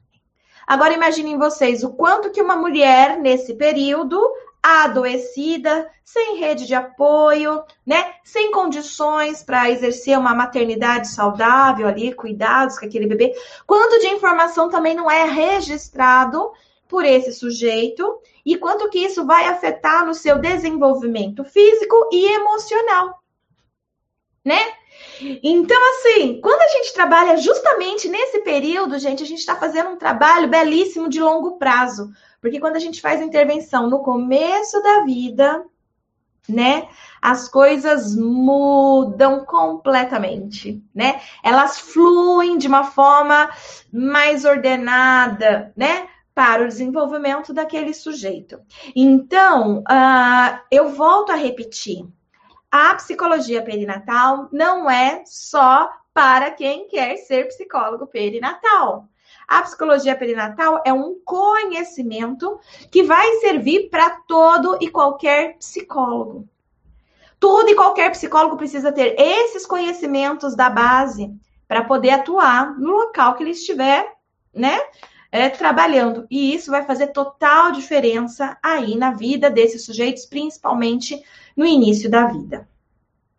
Agora 0.65 0.93
imaginem 0.93 1.37
vocês 1.37 1.83
o 1.83 1.93
quanto 1.93 2.31
que 2.31 2.41
uma 2.41 2.55
mulher 2.55 3.17
nesse 3.17 3.53
período 3.55 4.19
adoecida, 4.61 5.89
sem 6.03 6.37
rede 6.37 6.67
de 6.67 6.75
apoio, 6.75 7.63
né, 7.85 8.13
sem 8.23 8.51
condições 8.51 9.41
para 9.41 9.71
exercer 9.71 10.17
uma 10.17 10.35
maternidade 10.35 11.07
saudável 11.07 11.87
ali, 11.87 12.13
cuidados 12.13 12.77
com 12.77 12.85
aquele 12.85 13.07
bebê, 13.07 13.33
quanto 13.65 13.99
de 13.99 14.07
informação 14.07 14.69
também 14.69 14.93
não 14.93 15.09
é 15.09 15.23
registrado 15.23 16.51
por 16.87 17.05
esse 17.05 17.31
sujeito 17.31 18.19
e 18.45 18.57
quanto 18.57 18.89
que 18.89 18.99
isso 18.99 19.25
vai 19.25 19.47
afetar 19.47 20.05
no 20.05 20.13
seu 20.13 20.37
desenvolvimento 20.37 21.43
físico 21.43 22.09
e 22.11 22.27
emocional, 22.33 23.19
né? 24.45 24.59
Então, 25.43 25.77
assim, 25.91 26.39
quando 26.41 26.61
a 26.61 26.77
gente 26.77 26.93
trabalha 26.93 27.37
justamente 27.37 28.09
nesse 28.09 28.41
período, 28.41 28.97
gente, 28.97 29.23
a 29.23 29.25
gente 29.25 29.39
está 29.39 29.55
fazendo 29.55 29.91
um 29.91 29.97
trabalho 29.97 30.47
belíssimo 30.47 31.07
de 31.09 31.21
longo 31.21 31.57
prazo. 31.57 32.11
Porque 32.41 32.59
quando 32.59 32.75
a 32.75 32.79
gente 32.79 33.01
faz 33.01 33.21
intervenção 33.21 33.89
no 33.89 33.99
começo 33.99 34.81
da 34.81 35.03
vida, 35.03 35.63
né, 36.49 36.87
as 37.21 37.47
coisas 37.47 38.15
mudam 38.15 39.45
completamente, 39.45 40.83
né? 40.93 41.21
Elas 41.43 41.79
fluem 41.79 42.57
de 42.57 42.67
uma 42.67 42.83
forma 42.83 43.49
mais 43.93 44.43
ordenada, 44.43 45.71
né? 45.77 46.07
Para 46.33 46.63
o 46.63 46.67
desenvolvimento 46.67 47.53
daquele 47.53 47.93
sujeito. 47.93 48.59
Então, 48.95 49.79
uh, 49.79 50.59
eu 50.71 50.89
volto 50.89 51.31
a 51.31 51.35
repetir 51.35 52.07
a 52.71 52.95
psicologia 52.95 53.61
perinatal 53.61 54.47
não 54.51 54.89
é 54.89 55.23
só 55.25 55.91
para 56.13 56.51
quem 56.51 56.87
quer 56.87 57.17
ser 57.17 57.49
psicólogo 57.49 58.07
perinatal. 58.07 59.09
A 59.45 59.61
psicologia 59.63 60.15
perinatal 60.15 60.81
é 60.85 60.93
um 60.93 61.19
conhecimento 61.25 62.57
que 62.89 63.03
vai 63.03 63.29
servir 63.39 63.89
para 63.89 64.09
todo 64.25 64.77
e 64.79 64.89
qualquer 64.89 65.57
psicólogo. 65.57 66.47
Todo 67.37 67.69
e 67.69 67.75
qualquer 67.75 68.11
psicólogo 68.11 68.55
precisa 68.55 68.91
ter 68.91 69.15
esses 69.19 69.65
conhecimentos 69.65 70.55
da 70.55 70.69
base 70.69 71.33
para 71.67 71.83
poder 71.83 72.11
atuar 72.11 72.77
no 72.79 72.91
local 72.91 73.35
que 73.35 73.43
ele 73.43 73.51
estiver, 73.51 74.15
né, 74.53 74.79
é, 75.31 75.49
trabalhando. 75.49 76.25
E 76.29 76.53
isso 76.53 76.71
vai 76.71 76.85
fazer 76.85 77.07
total 77.07 77.71
diferença 77.71 78.57
aí 78.63 78.95
na 78.95 79.11
vida 79.11 79.49
desses 79.49 79.85
sujeitos, 79.85 80.25
principalmente 80.25 81.21
no 81.55 81.65
início 81.65 82.09
da 82.09 82.25
vida. 82.25 82.67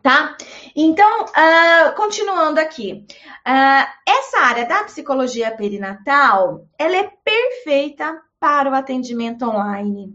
Tá? 0.02 0.36
Então, 0.74 1.24
uh, 1.26 1.94
continuando 1.94 2.58
aqui, 2.58 3.06
uh, 3.46 3.86
essa 4.06 4.40
área 4.40 4.66
da 4.66 4.82
psicologia 4.84 5.50
perinatal, 5.52 6.66
ela 6.76 6.96
é 6.96 7.10
perfeita 7.24 8.20
para 8.40 8.68
o 8.68 8.74
atendimento 8.74 9.44
online. 9.44 10.12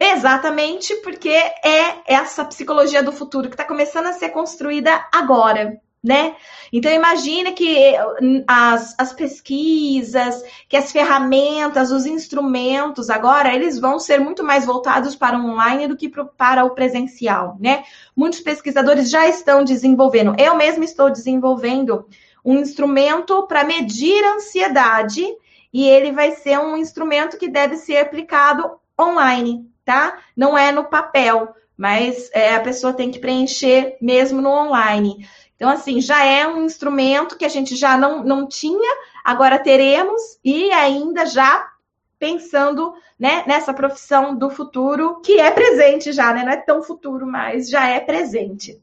Exatamente 0.00 0.94
porque 0.96 1.28
é 1.28 2.02
essa 2.06 2.44
psicologia 2.44 3.02
do 3.02 3.12
futuro 3.12 3.48
que 3.48 3.54
está 3.54 3.64
começando 3.64 4.06
a 4.06 4.12
ser 4.12 4.30
construída 4.30 5.06
agora 5.12 5.78
né? 6.02 6.36
Então 6.72 6.92
imagine 6.92 7.52
que 7.52 7.94
hum, 8.22 8.44
as, 8.46 8.94
as 8.98 9.12
pesquisas, 9.12 10.42
que 10.68 10.76
as 10.76 10.92
ferramentas, 10.92 11.90
os 11.90 12.06
instrumentos 12.06 13.10
agora, 13.10 13.54
eles 13.54 13.78
vão 13.78 13.98
ser 13.98 14.20
muito 14.20 14.44
mais 14.44 14.64
voltados 14.64 15.16
para 15.16 15.38
o 15.38 15.44
online 15.44 15.88
do 15.88 15.96
que 15.96 16.08
para 16.08 16.64
o 16.64 16.70
presencial, 16.70 17.56
né? 17.58 17.84
Muitos 18.16 18.40
pesquisadores 18.40 19.10
já 19.10 19.28
estão 19.28 19.64
desenvolvendo. 19.64 20.34
Eu 20.38 20.54
mesma 20.56 20.84
estou 20.84 21.10
desenvolvendo 21.10 22.06
um 22.44 22.58
instrumento 22.58 23.46
para 23.46 23.64
medir 23.64 24.24
a 24.24 24.34
ansiedade 24.34 25.24
e 25.72 25.86
ele 25.86 26.12
vai 26.12 26.32
ser 26.32 26.58
um 26.58 26.76
instrumento 26.76 27.36
que 27.36 27.48
deve 27.48 27.76
ser 27.76 27.98
aplicado 27.98 28.78
online, 28.98 29.68
tá? 29.84 30.18
Não 30.36 30.56
é 30.56 30.72
no 30.72 30.84
papel, 30.84 31.54
mas 31.76 32.30
é, 32.32 32.54
a 32.54 32.60
pessoa 32.60 32.92
tem 32.92 33.10
que 33.10 33.18
preencher 33.18 33.96
mesmo 34.00 34.40
no 34.40 34.50
online. 34.50 35.26
Então, 35.58 35.68
assim, 35.68 36.00
já 36.00 36.24
é 36.24 36.46
um 36.46 36.64
instrumento 36.64 37.36
que 37.36 37.44
a 37.44 37.48
gente 37.48 37.74
já 37.74 37.98
não, 37.98 38.22
não 38.22 38.46
tinha, 38.46 38.96
agora 39.24 39.58
teremos, 39.58 40.38
e 40.44 40.70
ainda 40.70 41.26
já 41.26 41.68
pensando 42.16 42.94
né, 43.18 43.42
nessa 43.44 43.74
profissão 43.74 44.36
do 44.36 44.50
futuro, 44.50 45.20
que 45.20 45.40
é 45.40 45.50
presente 45.50 46.12
já, 46.12 46.32
né? 46.32 46.44
Não 46.44 46.52
é 46.52 46.56
tão 46.58 46.80
futuro, 46.80 47.26
mas 47.26 47.68
já 47.68 47.88
é 47.88 47.98
presente. 47.98 48.80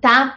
Tá? 0.00 0.36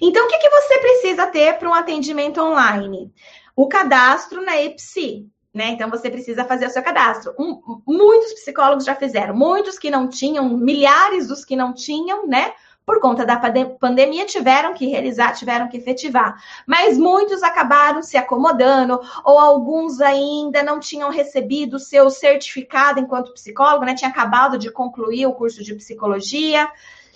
Então, 0.00 0.24
o 0.24 0.28
que, 0.28 0.38
que 0.38 0.50
você 0.50 0.78
precisa 0.78 1.26
ter 1.28 1.56
para 1.56 1.70
um 1.70 1.74
atendimento 1.74 2.42
online? 2.42 3.12
O 3.54 3.68
cadastro 3.68 4.42
na 4.42 4.60
EPSI, 4.60 5.30
né? 5.54 5.68
Então 5.68 5.88
você 5.88 6.10
precisa 6.10 6.44
fazer 6.44 6.66
o 6.66 6.70
seu 6.70 6.82
cadastro. 6.82 7.32
Um, 7.38 7.82
muitos 7.86 8.32
psicólogos 8.32 8.84
já 8.84 8.96
fizeram, 8.96 9.36
muitos 9.36 9.78
que 9.78 9.90
não 9.90 10.08
tinham, 10.08 10.48
milhares 10.48 11.28
dos 11.28 11.44
que 11.44 11.54
não 11.54 11.72
tinham, 11.72 12.26
né? 12.26 12.54
Por 12.84 13.00
conta 13.00 13.24
da 13.24 13.36
pandemia, 13.78 14.26
tiveram 14.26 14.74
que 14.74 14.86
realizar, 14.86 15.32
tiveram 15.32 15.68
que 15.68 15.76
efetivar. 15.76 16.42
Mas 16.66 16.98
muitos 16.98 17.42
acabaram 17.42 18.02
se 18.02 18.16
acomodando, 18.16 19.00
ou 19.24 19.38
alguns 19.38 20.00
ainda 20.00 20.62
não 20.62 20.80
tinham 20.80 21.10
recebido 21.10 21.74
o 21.74 21.80
seu 21.80 22.10
certificado 22.10 22.98
enquanto 22.98 23.34
psicólogo, 23.34 23.84
né? 23.84 23.94
Tinha 23.94 24.10
acabado 24.10 24.58
de 24.58 24.70
concluir 24.70 25.26
o 25.26 25.34
curso 25.34 25.62
de 25.62 25.74
psicologia. 25.74 26.68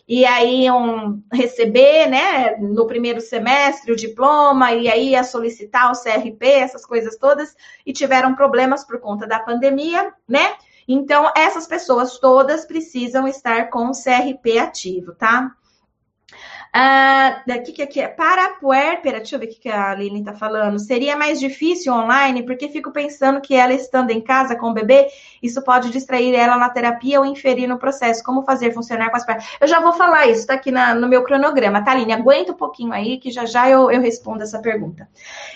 E 0.09 0.25
aí 0.25 0.67
iam 0.67 1.21
receber, 1.33 2.07
né, 2.07 2.57
no 2.61 2.87
primeiro 2.87 3.21
semestre 3.21 3.91
o 3.91 3.97
diploma, 3.97 4.73
e 4.73 4.89
aí 4.89 5.09
ia 5.11 5.25
solicitar 5.25 5.91
o 5.91 6.01
CRP, 6.01 6.47
essas 6.47 6.87
coisas 6.87 7.17
todas, 7.17 7.57
e 7.85 7.93
tiveram 7.93 8.33
problemas 8.37 8.85
por 8.85 9.01
conta 9.01 9.27
da 9.27 9.41
pandemia, 9.41 10.15
né? 10.29 10.55
Então, 10.89 11.31
essas 11.37 11.67
pessoas 11.67 12.19
todas 12.19 12.65
precisam 12.65 13.27
estar 13.27 13.71
com 13.71 13.89
o 13.89 13.93
CRP 13.93 14.59
ativo, 14.59 15.15
tá? 15.15 15.53
Ah, 16.79 17.43
daqui 17.47 17.73
que 17.73 17.81
aqui 17.81 18.01
é 18.01 18.07
para 18.07 18.45
a 18.45 18.49
puérpera, 18.51 19.17
deixa 19.17 19.35
eu 19.35 19.41
ver 19.41 19.47
o 19.47 19.49
que 19.49 19.67
a 19.67 19.95
Lili 19.95 20.19
está 20.19 20.35
falando. 20.35 20.79
Seria 20.79 21.17
mais 21.17 21.41
difícil 21.41 21.91
online, 21.91 22.43
porque 22.43 22.69
fico 22.69 22.93
pensando 22.93 23.41
que 23.41 23.55
ela 23.55 23.73
estando 23.73 24.11
em 24.11 24.21
casa 24.21 24.55
com 24.55 24.69
o 24.69 24.75
bebê, 24.75 25.09
isso 25.43 25.63
pode 25.63 25.89
distrair 25.89 26.35
ela 26.35 26.59
na 26.59 26.69
terapia 26.69 27.19
ou 27.19 27.25
inferir 27.25 27.67
no 27.67 27.79
processo. 27.79 28.23
Como 28.23 28.43
fazer 28.43 28.75
funcionar 28.75 29.09
com 29.09 29.17
as 29.17 29.25
pernas? 29.25 29.47
Eu 29.59 29.67
já 29.67 29.81
vou 29.81 29.95
falar 29.95 30.27
isso, 30.27 30.41
está 30.41 30.53
aqui 30.53 30.71
na, 30.71 30.95
no 30.95 31.09
meu 31.09 31.25
cronograma, 31.25 31.83
tá, 31.83 31.93
Aline? 31.93 32.13
Aguenta 32.13 32.53
um 32.53 32.57
pouquinho 32.57 32.93
aí, 32.93 33.17
que 33.17 33.31
já 33.31 33.47
já 33.47 33.71
eu, 33.71 33.91
eu 33.91 34.03
respondo 34.03 34.43
essa 34.43 34.59
pergunta. 34.59 35.09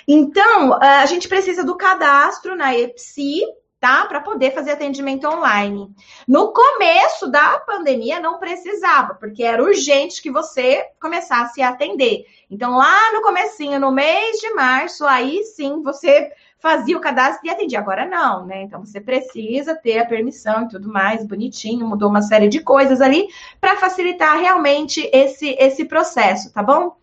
Então, 0.08 0.72
ah, 0.80 1.02
a 1.02 1.06
gente 1.06 1.28
precisa 1.28 1.62
do 1.62 1.76
cadastro 1.76 2.56
na 2.56 2.74
EPSI, 2.74 3.42
tá? 3.80 4.04
Para 4.04 4.20
poder 4.20 4.52
fazer 4.52 4.72
atendimento 4.72 5.26
online. 5.26 5.90
No 6.28 6.52
começo 6.52 7.28
da 7.28 7.58
pandemia 7.60 8.20
não 8.20 8.38
precisava, 8.38 9.14
porque 9.14 9.42
era 9.42 9.62
urgente 9.62 10.20
que 10.20 10.30
você 10.30 10.84
começasse 11.00 11.62
a 11.62 11.70
atender. 11.70 12.26
Então 12.50 12.76
lá 12.76 13.12
no 13.14 13.22
comecinho, 13.22 13.80
no 13.80 13.90
mês 13.90 14.38
de 14.38 14.52
março, 14.52 15.06
aí 15.06 15.42
sim 15.44 15.82
você 15.82 16.30
fazia 16.58 16.96
o 16.96 17.00
cadastro 17.00 17.46
e 17.46 17.50
atendia. 17.50 17.78
Agora 17.78 18.04
não, 18.04 18.44
né? 18.44 18.62
Então 18.62 18.84
você 18.84 19.00
precisa 19.00 19.74
ter 19.74 19.98
a 19.98 20.06
permissão 20.06 20.64
e 20.64 20.68
tudo 20.68 20.92
mais, 20.92 21.26
bonitinho, 21.26 21.88
mudou 21.88 22.10
uma 22.10 22.20
série 22.20 22.48
de 22.48 22.60
coisas 22.60 23.00
ali 23.00 23.28
para 23.58 23.76
facilitar 23.76 24.38
realmente 24.38 25.08
esse 25.10 25.56
esse 25.58 25.86
processo, 25.86 26.52
tá 26.52 26.62
bom? 26.62 26.94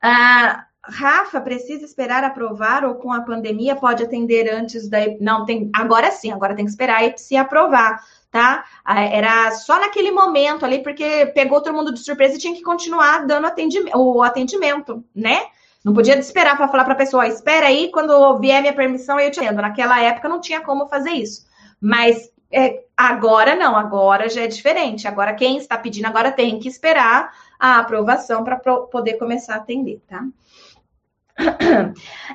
Ah, 0.00 0.65
Rafa, 0.88 1.40
precisa 1.40 1.84
esperar 1.84 2.24
aprovar 2.24 2.84
ou 2.84 2.94
com 2.94 3.12
a 3.12 3.20
pandemia 3.20 3.76
pode 3.76 4.02
atender 4.02 4.52
antes 4.52 4.88
da. 4.88 4.98
Não, 5.20 5.44
tem. 5.44 5.70
Agora 5.74 6.10
sim, 6.10 6.32
agora 6.32 6.54
tem 6.54 6.64
que 6.64 6.70
esperar 6.70 6.98
a 6.98 7.04
EPSI 7.04 7.36
aprovar, 7.36 8.02
tá? 8.30 8.64
Era 8.86 9.50
só 9.52 9.78
naquele 9.80 10.10
momento 10.10 10.64
ali, 10.64 10.82
porque 10.82 11.26
pegou 11.34 11.60
todo 11.60 11.74
mundo 11.74 11.92
de 11.92 12.00
surpresa 12.00 12.36
e 12.36 12.38
tinha 12.38 12.54
que 12.54 12.62
continuar 12.62 13.26
dando 13.26 13.46
atendimento, 13.46 13.96
o 13.96 14.22
atendimento, 14.22 15.04
né? 15.14 15.46
Não 15.84 15.94
podia 15.94 16.18
esperar 16.18 16.56
para 16.56 16.68
falar 16.68 16.84
para 16.84 16.94
a 16.94 16.96
pessoa, 16.96 17.28
espera 17.28 17.66
aí, 17.66 17.90
quando 17.92 18.38
vier 18.38 18.60
minha 18.60 18.72
permissão, 18.72 19.20
eu 19.20 19.30
te 19.30 19.38
atendo. 19.38 19.62
Naquela 19.62 20.00
época 20.00 20.28
não 20.28 20.40
tinha 20.40 20.60
como 20.60 20.88
fazer 20.88 21.10
isso. 21.10 21.46
Mas 21.80 22.28
é, 22.50 22.84
agora 22.96 23.54
não, 23.54 23.76
agora 23.76 24.28
já 24.28 24.42
é 24.42 24.46
diferente. 24.46 25.06
Agora 25.06 25.34
quem 25.34 25.58
está 25.58 25.76
pedindo 25.76 26.06
agora 26.06 26.32
tem 26.32 26.58
que 26.58 26.68
esperar 26.68 27.32
a 27.58 27.78
aprovação 27.78 28.44
para 28.44 28.56
poder 28.56 29.14
começar 29.14 29.54
a 29.54 29.58
atender, 29.58 30.00
tá? 30.08 30.24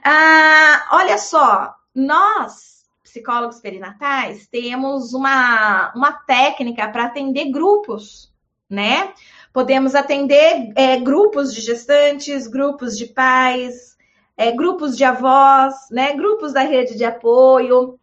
Ah, 0.04 0.88
olha 0.92 1.18
só, 1.18 1.76
nós, 1.94 2.84
psicólogos 3.04 3.60
perinatais, 3.60 4.48
temos 4.48 5.14
uma, 5.14 5.92
uma 5.96 6.14
técnica 6.14 6.88
para 6.90 7.06
atender 7.06 7.52
grupos, 7.52 8.32
né? 8.70 9.14
Podemos 9.52 9.96
atender 9.96 10.72
é, 10.76 10.98
grupos 10.98 11.54
de 11.54 11.62
gestantes, 11.62 12.48
grupos 12.48 12.98
de 12.98 13.08
pais, 13.08 13.98
é, 14.38 14.52
grupos 14.52 14.96
de 14.96 15.04
avós, 15.04 15.74
né? 15.92 16.14
Grupos 16.16 16.54
da 16.54 16.62
rede 16.62 16.96
de 16.96 17.04
apoio, 17.04 18.00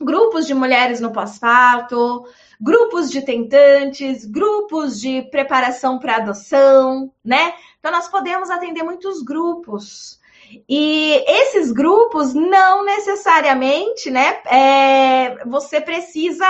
grupos 0.00 0.46
de 0.46 0.54
mulheres 0.54 1.00
no 1.00 1.12
pós-parto, 1.12 2.26
grupos 2.60 3.10
de 3.10 3.22
tentantes, 3.22 4.26
grupos 4.26 5.00
de 5.00 5.22
preparação 5.22 5.98
para 5.98 6.16
adoção, 6.16 7.10
né? 7.24 7.54
Então, 7.78 7.90
nós 7.90 8.08
podemos 8.08 8.50
atender 8.50 8.82
muitos 8.82 9.22
grupos. 9.22 10.20
E 10.68 11.24
esses 11.26 11.72
grupos 11.72 12.34
não 12.34 12.84
necessariamente, 12.84 14.10
né? 14.10 14.42
É, 14.46 15.44
você 15.46 15.80
precisa 15.80 16.44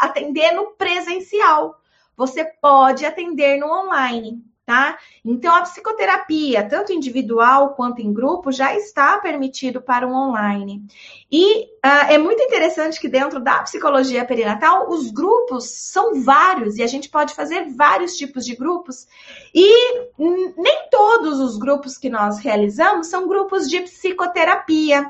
atender 0.00 0.52
no 0.52 0.72
presencial. 0.72 1.80
Você 2.16 2.44
pode 2.44 3.04
atender 3.04 3.58
no 3.58 3.66
online 3.66 4.45
tá? 4.66 4.98
Então, 5.24 5.54
a 5.54 5.62
psicoterapia, 5.62 6.68
tanto 6.68 6.92
individual 6.92 7.74
quanto 7.74 8.02
em 8.02 8.12
grupo, 8.12 8.50
já 8.50 8.76
está 8.76 9.16
permitido 9.18 9.80
para 9.80 10.06
o 10.06 10.12
online. 10.12 10.84
E 11.30 11.62
uh, 11.66 12.10
é 12.10 12.18
muito 12.18 12.42
interessante 12.42 13.00
que 13.00 13.08
dentro 13.08 13.38
da 13.38 13.62
psicologia 13.62 14.24
perinatal, 14.24 14.90
os 14.90 15.12
grupos 15.12 15.70
são 15.70 16.20
vários 16.20 16.76
e 16.76 16.82
a 16.82 16.86
gente 16.88 17.08
pode 17.08 17.32
fazer 17.32 17.72
vários 17.76 18.16
tipos 18.16 18.44
de 18.44 18.56
grupos. 18.56 19.06
E 19.54 20.10
nem 20.18 20.88
todos 20.90 21.38
os 21.38 21.56
grupos 21.56 21.96
que 21.96 22.10
nós 22.10 22.38
realizamos 22.38 23.06
são 23.06 23.28
grupos 23.28 23.70
de 23.70 23.82
psicoterapia. 23.82 25.08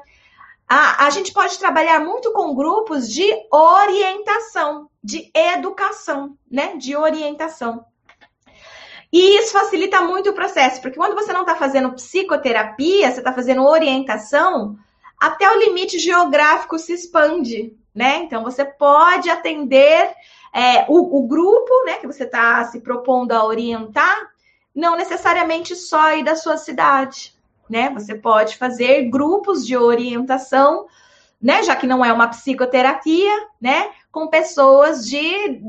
A, 0.68 1.06
a 1.06 1.10
gente 1.10 1.32
pode 1.32 1.58
trabalhar 1.58 2.00
muito 2.00 2.30
com 2.32 2.54
grupos 2.54 3.08
de 3.08 3.26
orientação, 3.50 4.90
de 5.02 5.30
educação, 5.34 6.36
né? 6.50 6.76
De 6.76 6.94
orientação. 6.94 7.86
E 9.12 9.38
isso 9.38 9.52
facilita 9.52 10.00
muito 10.00 10.30
o 10.30 10.34
processo, 10.34 10.80
porque 10.80 10.96
quando 10.96 11.14
você 11.14 11.32
não 11.32 11.42
está 11.42 11.54
fazendo 11.54 11.92
psicoterapia, 11.92 13.10
você 13.10 13.18
está 13.18 13.32
fazendo 13.32 13.64
orientação, 13.64 14.76
até 15.18 15.50
o 15.50 15.58
limite 15.58 15.98
geográfico 15.98 16.78
se 16.78 16.92
expande, 16.92 17.74
né? 17.94 18.18
Então 18.18 18.42
você 18.42 18.64
pode 18.64 19.30
atender 19.30 20.12
é, 20.52 20.84
o, 20.88 21.18
o, 21.18 21.26
grupo, 21.26 21.84
né, 21.84 21.94
que 21.94 22.06
você 22.06 22.24
está 22.24 22.64
se 22.64 22.80
propondo 22.80 23.32
a 23.32 23.44
orientar, 23.44 24.16
não 24.74 24.96
necessariamente 24.96 25.74
só 25.74 26.00
aí 26.00 26.22
da 26.22 26.36
sua 26.36 26.56
cidade, 26.56 27.34
né? 27.70 27.90
Você 27.90 28.14
pode 28.14 28.56
fazer 28.56 29.08
grupos 29.08 29.66
de 29.66 29.76
orientação, 29.76 30.86
né? 31.40 31.62
Já 31.62 31.74
que 31.76 31.86
não 31.86 32.04
é 32.04 32.12
uma 32.12 32.28
psicoterapia, 32.28 33.48
né? 33.60 33.90
Com 34.12 34.28
pessoas 34.28 35.06
de 35.06 35.60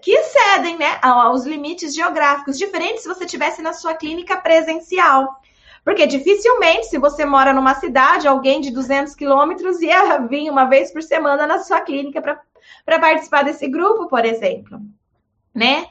que 0.00 0.12
excedem 0.12 0.78
né, 0.78 0.98
aos 1.02 1.44
limites 1.44 1.94
geográficos, 1.94 2.58
diferente 2.58 3.00
se 3.02 3.08
você 3.08 3.26
tivesse 3.26 3.60
na 3.62 3.72
sua 3.72 3.94
clínica 3.94 4.36
presencial. 4.36 5.40
Porque 5.84 6.06
dificilmente, 6.06 6.86
se 6.86 6.98
você 6.98 7.24
mora 7.24 7.52
numa 7.52 7.74
cidade, 7.74 8.28
alguém 8.28 8.60
de 8.60 8.70
200 8.70 9.14
quilômetros 9.14 9.80
ia 9.80 10.18
vir 10.28 10.48
uma 10.48 10.64
vez 10.66 10.92
por 10.92 11.02
semana 11.02 11.46
na 11.46 11.58
sua 11.58 11.80
clínica 11.80 12.22
para 12.22 13.00
participar 13.00 13.42
desse 13.42 13.66
grupo, 13.68 14.06
por 14.06 14.24
exemplo. 14.24 14.80
Né? 15.54 15.86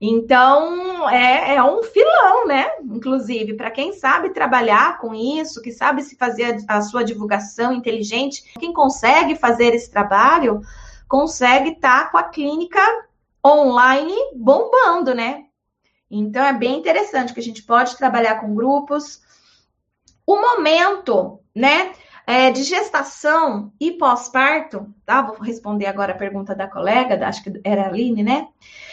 Então, 0.00 1.08
é, 1.08 1.54
é 1.54 1.62
um 1.62 1.82
filão, 1.82 2.46
né? 2.46 2.68
Inclusive, 2.82 3.54
para 3.54 3.70
quem 3.70 3.92
sabe 3.92 4.30
trabalhar 4.30 4.98
com 4.98 5.14
isso, 5.14 5.62
que 5.62 5.70
sabe 5.70 6.02
se 6.02 6.16
fazer 6.16 6.56
a, 6.68 6.78
a 6.78 6.82
sua 6.82 7.04
divulgação 7.04 7.72
inteligente, 7.72 8.52
quem 8.58 8.72
consegue 8.72 9.36
fazer 9.36 9.74
esse 9.74 9.90
trabalho, 9.90 10.60
consegue 11.08 11.70
estar 11.70 12.04
tá 12.04 12.10
com 12.10 12.18
a 12.18 12.24
clínica 12.24 12.80
online 13.44 14.14
bombando, 14.34 15.14
né? 15.14 15.44
Então 16.10 16.44
é 16.44 16.52
bem 16.52 16.78
interessante 16.78 17.34
que 17.34 17.40
a 17.40 17.42
gente 17.42 17.62
pode 17.62 17.96
trabalhar 17.96 18.40
com 18.40 18.54
grupos. 18.54 19.20
O 20.26 20.40
momento, 20.40 21.40
né, 21.54 21.92
é, 22.26 22.50
de 22.50 22.62
gestação 22.62 23.72
e 23.78 23.92
pós-parto, 23.92 24.86
tá? 25.04 25.22
Vou 25.22 25.36
responder 25.40 25.86
agora 25.86 26.12
a 26.12 26.16
pergunta 26.16 26.54
da 26.54 26.66
colega, 26.66 27.26
acho 27.26 27.42
que 27.42 27.60
era 27.62 27.82
a 27.82 27.88
Aline, 27.88 28.22
né? 28.22 28.48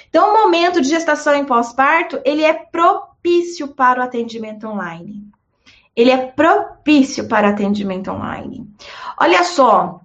Então, 0.09 0.29
o 0.29 0.43
momento 0.43 0.81
de 0.81 0.89
gestação 0.89 1.35
e 1.35 1.45
pós-parto, 1.45 2.19
ele 2.25 2.43
é 2.43 2.53
propício 2.53 3.69
para 3.69 4.01
o 4.01 4.03
atendimento 4.03 4.67
online. 4.67 5.25
Ele 5.95 6.11
é 6.11 6.17
propício 6.27 7.27
para 7.27 7.49
atendimento 7.49 8.11
online. 8.11 8.69
Olha 9.17 9.43
só, 9.43 10.00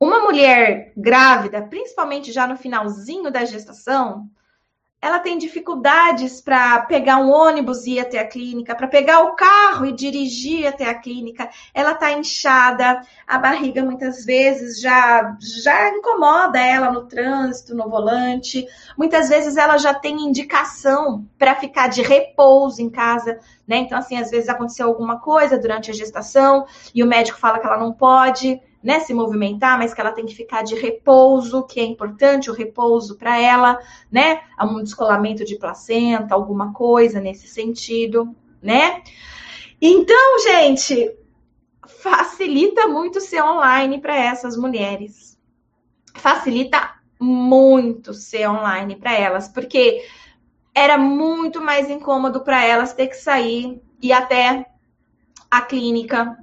uma 0.00 0.20
mulher 0.20 0.92
grávida, 0.96 1.62
principalmente 1.62 2.32
já 2.32 2.46
no 2.46 2.56
finalzinho 2.56 3.30
da 3.30 3.44
gestação, 3.44 4.28
ela 5.04 5.18
tem 5.18 5.36
dificuldades 5.36 6.40
para 6.40 6.80
pegar 6.80 7.18
um 7.18 7.30
ônibus 7.30 7.84
e 7.84 7.96
ir 7.96 8.00
até 8.00 8.18
a 8.18 8.26
clínica, 8.26 8.74
para 8.74 8.88
pegar 8.88 9.20
o 9.20 9.36
carro 9.36 9.84
e 9.84 9.92
dirigir 9.92 10.66
até 10.66 10.88
a 10.88 10.98
clínica. 10.98 11.50
Ela 11.74 11.92
está 11.92 12.10
inchada, 12.12 13.02
a 13.26 13.36
barriga 13.36 13.84
muitas 13.84 14.24
vezes 14.24 14.80
já 14.80 15.36
já 15.62 15.90
incomoda 15.90 16.58
ela 16.58 16.90
no 16.90 17.04
trânsito, 17.04 17.74
no 17.74 17.90
volante. 17.90 18.66
Muitas 18.96 19.28
vezes 19.28 19.58
ela 19.58 19.76
já 19.76 19.92
tem 19.92 20.22
indicação 20.22 21.28
para 21.38 21.54
ficar 21.54 21.88
de 21.88 22.00
repouso 22.00 22.80
em 22.80 22.88
casa, 22.88 23.38
né? 23.68 23.76
Então 23.76 23.98
assim, 23.98 24.16
às 24.16 24.30
vezes 24.30 24.48
aconteceu 24.48 24.86
alguma 24.86 25.20
coisa 25.20 25.58
durante 25.58 25.90
a 25.90 25.94
gestação 25.94 26.64
e 26.94 27.02
o 27.02 27.06
médico 27.06 27.38
fala 27.38 27.58
que 27.58 27.66
ela 27.66 27.76
não 27.76 27.92
pode 27.92 28.58
né, 28.84 29.00
se 29.00 29.14
movimentar, 29.14 29.78
mas 29.78 29.94
que 29.94 30.00
ela 30.00 30.12
tem 30.12 30.26
que 30.26 30.34
ficar 30.34 30.62
de 30.62 30.74
repouso, 30.74 31.62
que 31.62 31.80
é 31.80 31.84
importante 31.84 32.50
o 32.50 32.54
repouso 32.54 33.16
para 33.16 33.40
ela, 33.40 33.78
né? 34.12 34.42
Um 34.60 34.82
descolamento 34.82 35.42
de 35.42 35.56
placenta, 35.56 36.34
alguma 36.34 36.70
coisa 36.74 37.18
nesse 37.18 37.48
sentido, 37.48 38.36
né? 38.62 39.02
Então, 39.80 40.38
gente, 40.40 41.16
facilita 41.86 42.86
muito 42.86 43.22
ser 43.22 43.42
online 43.42 43.98
para 44.02 44.16
essas 44.16 44.54
mulheres. 44.54 45.38
Facilita 46.16 46.96
muito 47.18 48.12
ser 48.12 48.46
online 48.50 48.96
para 48.96 49.14
elas, 49.14 49.48
porque 49.48 50.04
era 50.74 50.98
muito 50.98 51.58
mais 51.58 51.88
incômodo 51.88 52.42
para 52.42 52.62
elas 52.62 52.92
ter 52.92 53.06
que 53.06 53.16
sair 53.16 53.80
e 54.02 54.12
até 54.12 54.66
a 55.50 55.62
clínica 55.62 56.36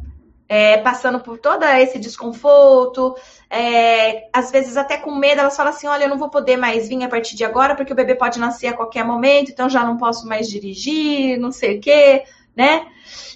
é, 0.51 0.77
passando 0.79 1.21
por 1.21 1.37
todo 1.37 1.63
esse 1.63 1.97
desconforto, 1.97 3.15
é, 3.49 4.27
às 4.33 4.51
vezes 4.51 4.75
até 4.75 4.97
com 4.97 5.15
medo, 5.15 5.39
elas 5.39 5.55
falam 5.55 5.71
assim: 5.71 5.87
olha, 5.87 6.03
eu 6.03 6.09
não 6.09 6.17
vou 6.17 6.29
poder 6.29 6.57
mais 6.57 6.89
vir 6.89 7.01
a 7.05 7.07
partir 7.07 7.37
de 7.37 7.45
agora, 7.45 7.73
porque 7.73 7.93
o 7.93 7.95
bebê 7.95 8.15
pode 8.15 8.37
nascer 8.37 8.67
a 8.67 8.73
qualquer 8.73 9.05
momento, 9.05 9.49
então 9.49 9.69
já 9.69 9.85
não 9.85 9.95
posso 9.95 10.27
mais 10.27 10.49
dirigir, 10.49 11.39
não 11.39 11.53
sei 11.53 11.77
o 11.77 11.79
quê, 11.79 12.25
né? 12.53 12.85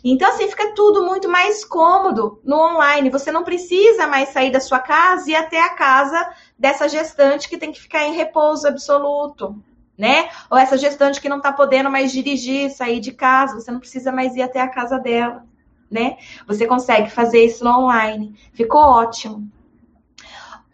Então, 0.03 0.27
assim, 0.27 0.49
fica 0.49 0.73
tudo 0.75 1.05
muito 1.05 1.29
mais 1.29 1.63
cômodo 1.63 2.41
no 2.43 2.57
online. 2.57 3.09
Você 3.09 3.31
não 3.31 3.45
precisa 3.45 4.05
mais 4.07 4.29
sair 4.33 4.51
da 4.51 4.59
sua 4.59 4.79
casa 4.79 5.29
e 5.29 5.31
ir 5.31 5.37
até 5.37 5.61
a 5.61 5.69
casa 5.69 6.29
dessa 6.59 6.89
gestante 6.89 7.47
que 7.47 7.57
tem 7.57 7.71
que 7.71 7.79
ficar 7.79 8.03
em 8.03 8.13
repouso 8.13 8.67
absoluto, 8.67 9.55
né? 9.97 10.27
Ou 10.49 10.57
essa 10.57 10.77
gestante 10.77 11.21
que 11.21 11.29
não 11.29 11.39
tá 11.39 11.53
podendo 11.53 11.89
mais 11.89 12.11
dirigir, 12.11 12.71
sair 12.71 12.99
de 12.99 13.13
casa, 13.13 13.57
você 13.57 13.71
não 13.71 13.79
precisa 13.79 14.11
mais 14.11 14.35
ir 14.35 14.41
até 14.41 14.59
a 14.59 14.67
casa 14.67 14.99
dela 14.99 15.45
né? 15.89 16.17
Você 16.47 16.65
consegue 16.65 17.09
fazer 17.09 17.45
isso 17.45 17.67
online. 17.67 18.35
Ficou 18.53 18.81
ótimo. 18.81 19.49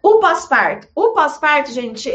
O 0.02 0.18
pós-parto. 0.18 0.88
O 0.94 1.12
pós-parto, 1.12 1.70
gente, 1.70 2.10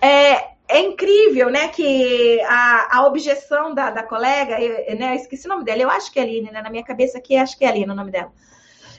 é, 0.00 0.52
é 0.68 0.80
incrível, 0.80 1.50
né, 1.50 1.68
que 1.68 2.40
a, 2.42 2.98
a 2.98 3.06
objeção 3.06 3.74
da, 3.74 3.90
da 3.90 4.02
colega, 4.02 4.60
eu, 4.60 4.96
né, 4.96 5.10
eu 5.10 5.16
esqueci 5.16 5.46
o 5.46 5.48
nome 5.48 5.64
dela, 5.64 5.82
eu 5.82 5.90
acho 5.90 6.10
que 6.10 6.18
é 6.18 6.22
Aline, 6.22 6.50
né, 6.50 6.62
na 6.62 6.70
minha 6.70 6.84
cabeça 6.84 7.18
aqui, 7.18 7.36
acho 7.36 7.58
que 7.58 7.64
é 7.64 7.68
Aline 7.68 7.90
o 7.90 7.96
nome 7.96 8.10
dela. 8.10 8.32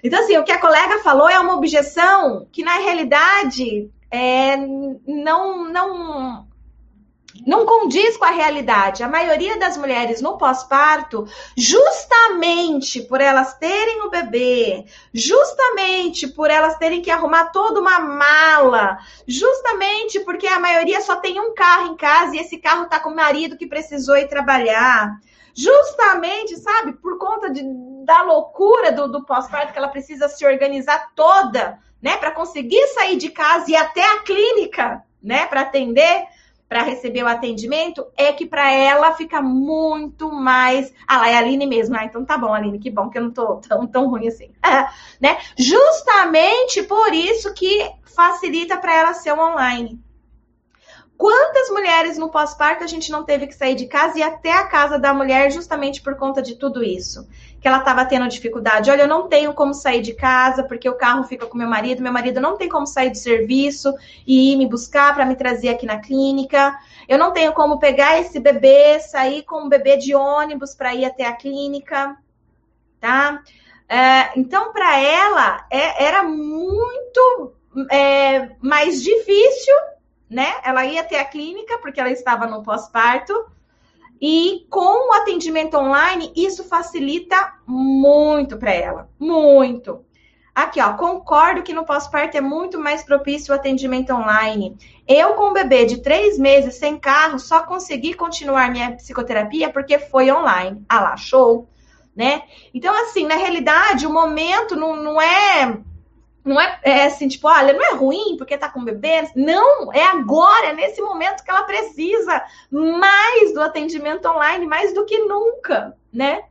Então, 0.04 0.20
assim, 0.20 0.38
o 0.38 0.44
que 0.44 0.52
a 0.52 0.60
colega 0.60 1.00
falou 1.00 1.30
é 1.30 1.39
uma 1.39 1.56
objeção 1.56 2.46
que, 2.52 2.63
na 2.63 2.78
realidade, 2.78 3.89
é, 4.12 4.58
não, 4.58 5.63
não, 5.70 6.48
não 7.46 7.65
condiz 7.65 8.15
com 8.17 8.26
a 8.26 8.32
realidade. 8.32 9.04
A 9.04 9.10
maioria 9.10 9.58
das 9.58 9.76
mulheres 9.76 10.22
no 10.22 10.38
pós-parto, 10.38 11.28
justamente 11.58 13.02
por 13.02 13.19
elas 13.19 13.56
terem 13.58 14.02
o 14.04 14.10
bebê, 14.10 14.86
justamente 15.13 16.28
por 16.28 16.50
elas 16.50 16.78
terem 16.78 17.02
que 17.02 17.10
arrumar 17.10 17.46
toda 17.46 17.80
uma 17.80 18.00
mala, 18.00 18.98
justamente 19.28 20.19
porque 20.19 20.48
a 20.48 20.60
maioria 20.60 21.02
só 21.02 21.15
tem 21.15 21.39
um 21.39 21.54
carro 21.54 21.88
em 21.88 21.98
casa 21.98 22.36
e 22.36 22.39
esse 22.39 22.58
carro 22.58 22.88
tá 22.88 23.00
com 23.00 23.10
o 23.10 23.15
marido 23.15 23.58
que 23.58 23.67
precisou 23.67 24.15
ir 24.15 24.28
trabalhar. 24.28 25.17
Justamente, 25.56 26.58
sabe, 26.58 26.93
por 26.93 27.17
conta 27.17 27.50
de, 27.50 27.62
da 28.06 28.24
loucura 28.24 28.91
do, 28.91 29.08
do 29.08 29.26
pós-parto, 29.26 29.72
que 29.72 29.78
ela 29.78 29.88
precisa 29.88 30.28
se 30.28 30.46
organizar 30.46 31.12
toda, 31.15 31.80
né, 32.02 32.17
para 32.17 32.32
conseguir 32.32 32.86
sair 32.88 33.17
de 33.17 33.30
casa 33.30 33.69
e 33.69 33.76
até 33.76 34.04
a 34.04 34.19
clínica, 34.19 35.04
né, 35.22 35.46
para 35.46 35.62
atender 35.62 36.26
para 36.73 36.81
receber 36.81 37.21
o 37.21 37.27
atendimento 37.27 38.03
é 38.17 38.33
que 38.33 38.47
para 38.47 38.71
ela 38.71 39.13
fica 39.13 39.39
muito 39.43 40.31
mais. 40.31 40.91
Ah, 41.07 41.17
lá 41.17 41.29
é 41.29 41.36
a 41.36 41.38
Aline 41.38 41.67
mesmo. 41.67 41.95
Ah, 41.95 42.03
então 42.03 42.25
tá 42.25 42.36
bom, 42.36 42.51
Aline, 42.51 42.79
que 42.79 42.89
bom 42.89 43.12
que 43.12 43.19
eu 43.19 43.21
não 43.21 43.29
tô 43.29 43.57
tão, 43.57 43.86
tão 43.86 44.09
ruim 44.09 44.27
assim. 44.27 44.49
né? 45.21 45.38
Justamente 45.55 46.81
por 46.81 47.13
isso 47.13 47.53
que 47.53 47.88
facilita 48.03 48.75
para 48.77 48.95
ela 48.95 49.13
ser 49.13 49.33
online. 49.33 50.01
Quantas 51.17 51.69
mulheres 51.69 52.17
no 52.17 52.30
pós-parto 52.30 52.84
a 52.84 52.88
gente 52.88 53.12
não 53.12 53.23
teve 53.23 53.45
que 53.47 53.54
sair 53.54 53.76
de 53.76 53.86
casa 53.86 54.17
e 54.17 54.23
até 54.23 54.52
a 54.52 54.65
casa 54.65 54.97
da 54.97 55.13
mulher 55.13 55.52
justamente 55.52 56.02
por 56.02 56.15
conta 56.15 56.41
de 56.41 56.56
tudo 56.56 56.84
isso? 56.84 57.28
Que 57.62 57.67
ela 57.67 57.78
estava 57.78 58.04
tendo 58.04 58.28
dificuldade. 58.28 58.89
Olha, 58.89 59.04
eu 59.04 59.08
não 59.08 59.28
tenho 59.28 59.54
como 59.54 59.73
sair 59.73 60.02
de 60.02 60.13
casa 60.13 60.63
porque 60.63 60.89
o 60.89 60.97
carro 60.97 61.23
fica 61.23 61.45
com 61.45 61.58
meu 61.58 61.69
marido, 61.69 62.02
meu 62.02 62.12
marido 62.12 62.41
não 62.41 62.58
tem 62.58 62.67
como 62.67 62.88
sair 62.88 63.12
do 63.12 63.17
serviço 63.17 63.93
e 64.26 64.52
ir 64.52 64.58
me 64.58 64.67
buscar 64.67 65.13
para 65.13 65.26
me 65.26 65.36
trazer 65.36 65.69
aqui 65.69 65.86
na 65.86 65.99
clínica. 65.99 66.78
Eu 67.08 67.17
não 67.17 67.32
tenho 67.32 67.54
como 67.54 67.80
pegar 67.80 68.19
esse 68.19 68.39
bebê, 68.39 68.99
sair 68.99 69.43
com 69.43 69.65
o 69.65 69.69
bebê 69.69 69.97
de 69.97 70.15
ônibus 70.15 70.73
para 70.73 70.95
ir 70.95 71.06
até 71.06 71.26
a 71.26 71.34
clínica, 71.34 72.17
tá? 72.99 73.41
É, 73.88 74.38
então, 74.38 74.73
para 74.73 74.99
ela, 74.99 75.65
é, 75.69 76.06
era 76.06 76.23
muito 76.23 77.54
é, 77.91 78.49
mais 78.60 79.02
difícil 79.04 79.76
né? 80.34 80.56
Ela 80.63 80.86
ia 80.86 81.02
até 81.02 81.19
a 81.19 81.26
clínica 81.26 81.78
porque 81.78 82.00
ela 82.00 82.10
estava 82.10 82.48
no 82.48 82.63
pós-parto. 82.63 83.34
E 84.19 84.65
com 84.69 85.10
o 85.10 85.13
atendimento 85.13 85.78
online, 85.78 86.32
isso 86.36 86.63
facilita 86.63 87.54
muito 87.67 88.58
para 88.58 88.74
ela, 88.74 89.10
muito. 89.19 90.06
Aqui, 90.56 90.80
ó, 90.80 90.93
concordo 90.93 91.63
que 91.63 91.74
no 91.74 91.86
pós-parto 91.86 92.38
é 92.38 92.41
muito 92.41 92.80
mais 92.80 93.04
propício 93.04 93.54
o 93.54 93.56
atendimento 93.56 94.13
online. 94.13 94.78
Eu, 95.08 95.34
com 95.34 95.50
um 95.50 95.54
bebê 95.54 95.86
de 95.86 96.02
três 96.02 96.38
meses 96.38 96.76
sem 96.76 96.98
carro, 96.98 97.38
só 97.38 97.63
consegui 97.63 98.13
continuar 98.13 98.72
minha 98.72 98.96
psicoterapia 98.96 99.69
porque 99.72 100.00
foi 100.00 100.32
online. 100.32 100.84
Ah 100.88 101.02
lá, 101.02 101.17
show, 101.17 101.67
né? 102.15 102.43
Então, 102.74 102.93
assim, 103.04 103.26
na 103.26 103.36
realidade, 103.36 104.06
o 104.06 104.13
momento 104.13 104.76
não, 104.76 104.96
não 104.96 105.22
é 105.22 105.80
não 106.43 106.60
é, 106.60 106.79
é, 106.84 107.06
assim, 107.06 107.27
tipo, 107.27 107.47
olha, 107.47 107.73
não 107.73 107.82
é 107.82 107.93
ruim 107.93 108.36
porque 108.38 108.58
tá 108.58 108.69
com 108.69 108.84
bebê. 108.84 109.29
Não, 109.36 109.93
é 109.93 110.03
agora, 110.03 110.67
é 110.67 110.73
nesse 110.73 111.01
momento 111.01 111.43
que 111.43 111.49
ela 111.49 111.63
precisa 111.63 112.43
mais 112.69 113.53
do 113.53 113.62
atendimento 113.62 114.27
online, 114.27 114.67
mais 114.67 114.93
do 114.93 115.06
que 115.06 115.19
nunca, 115.19 115.97
né? 116.12 116.43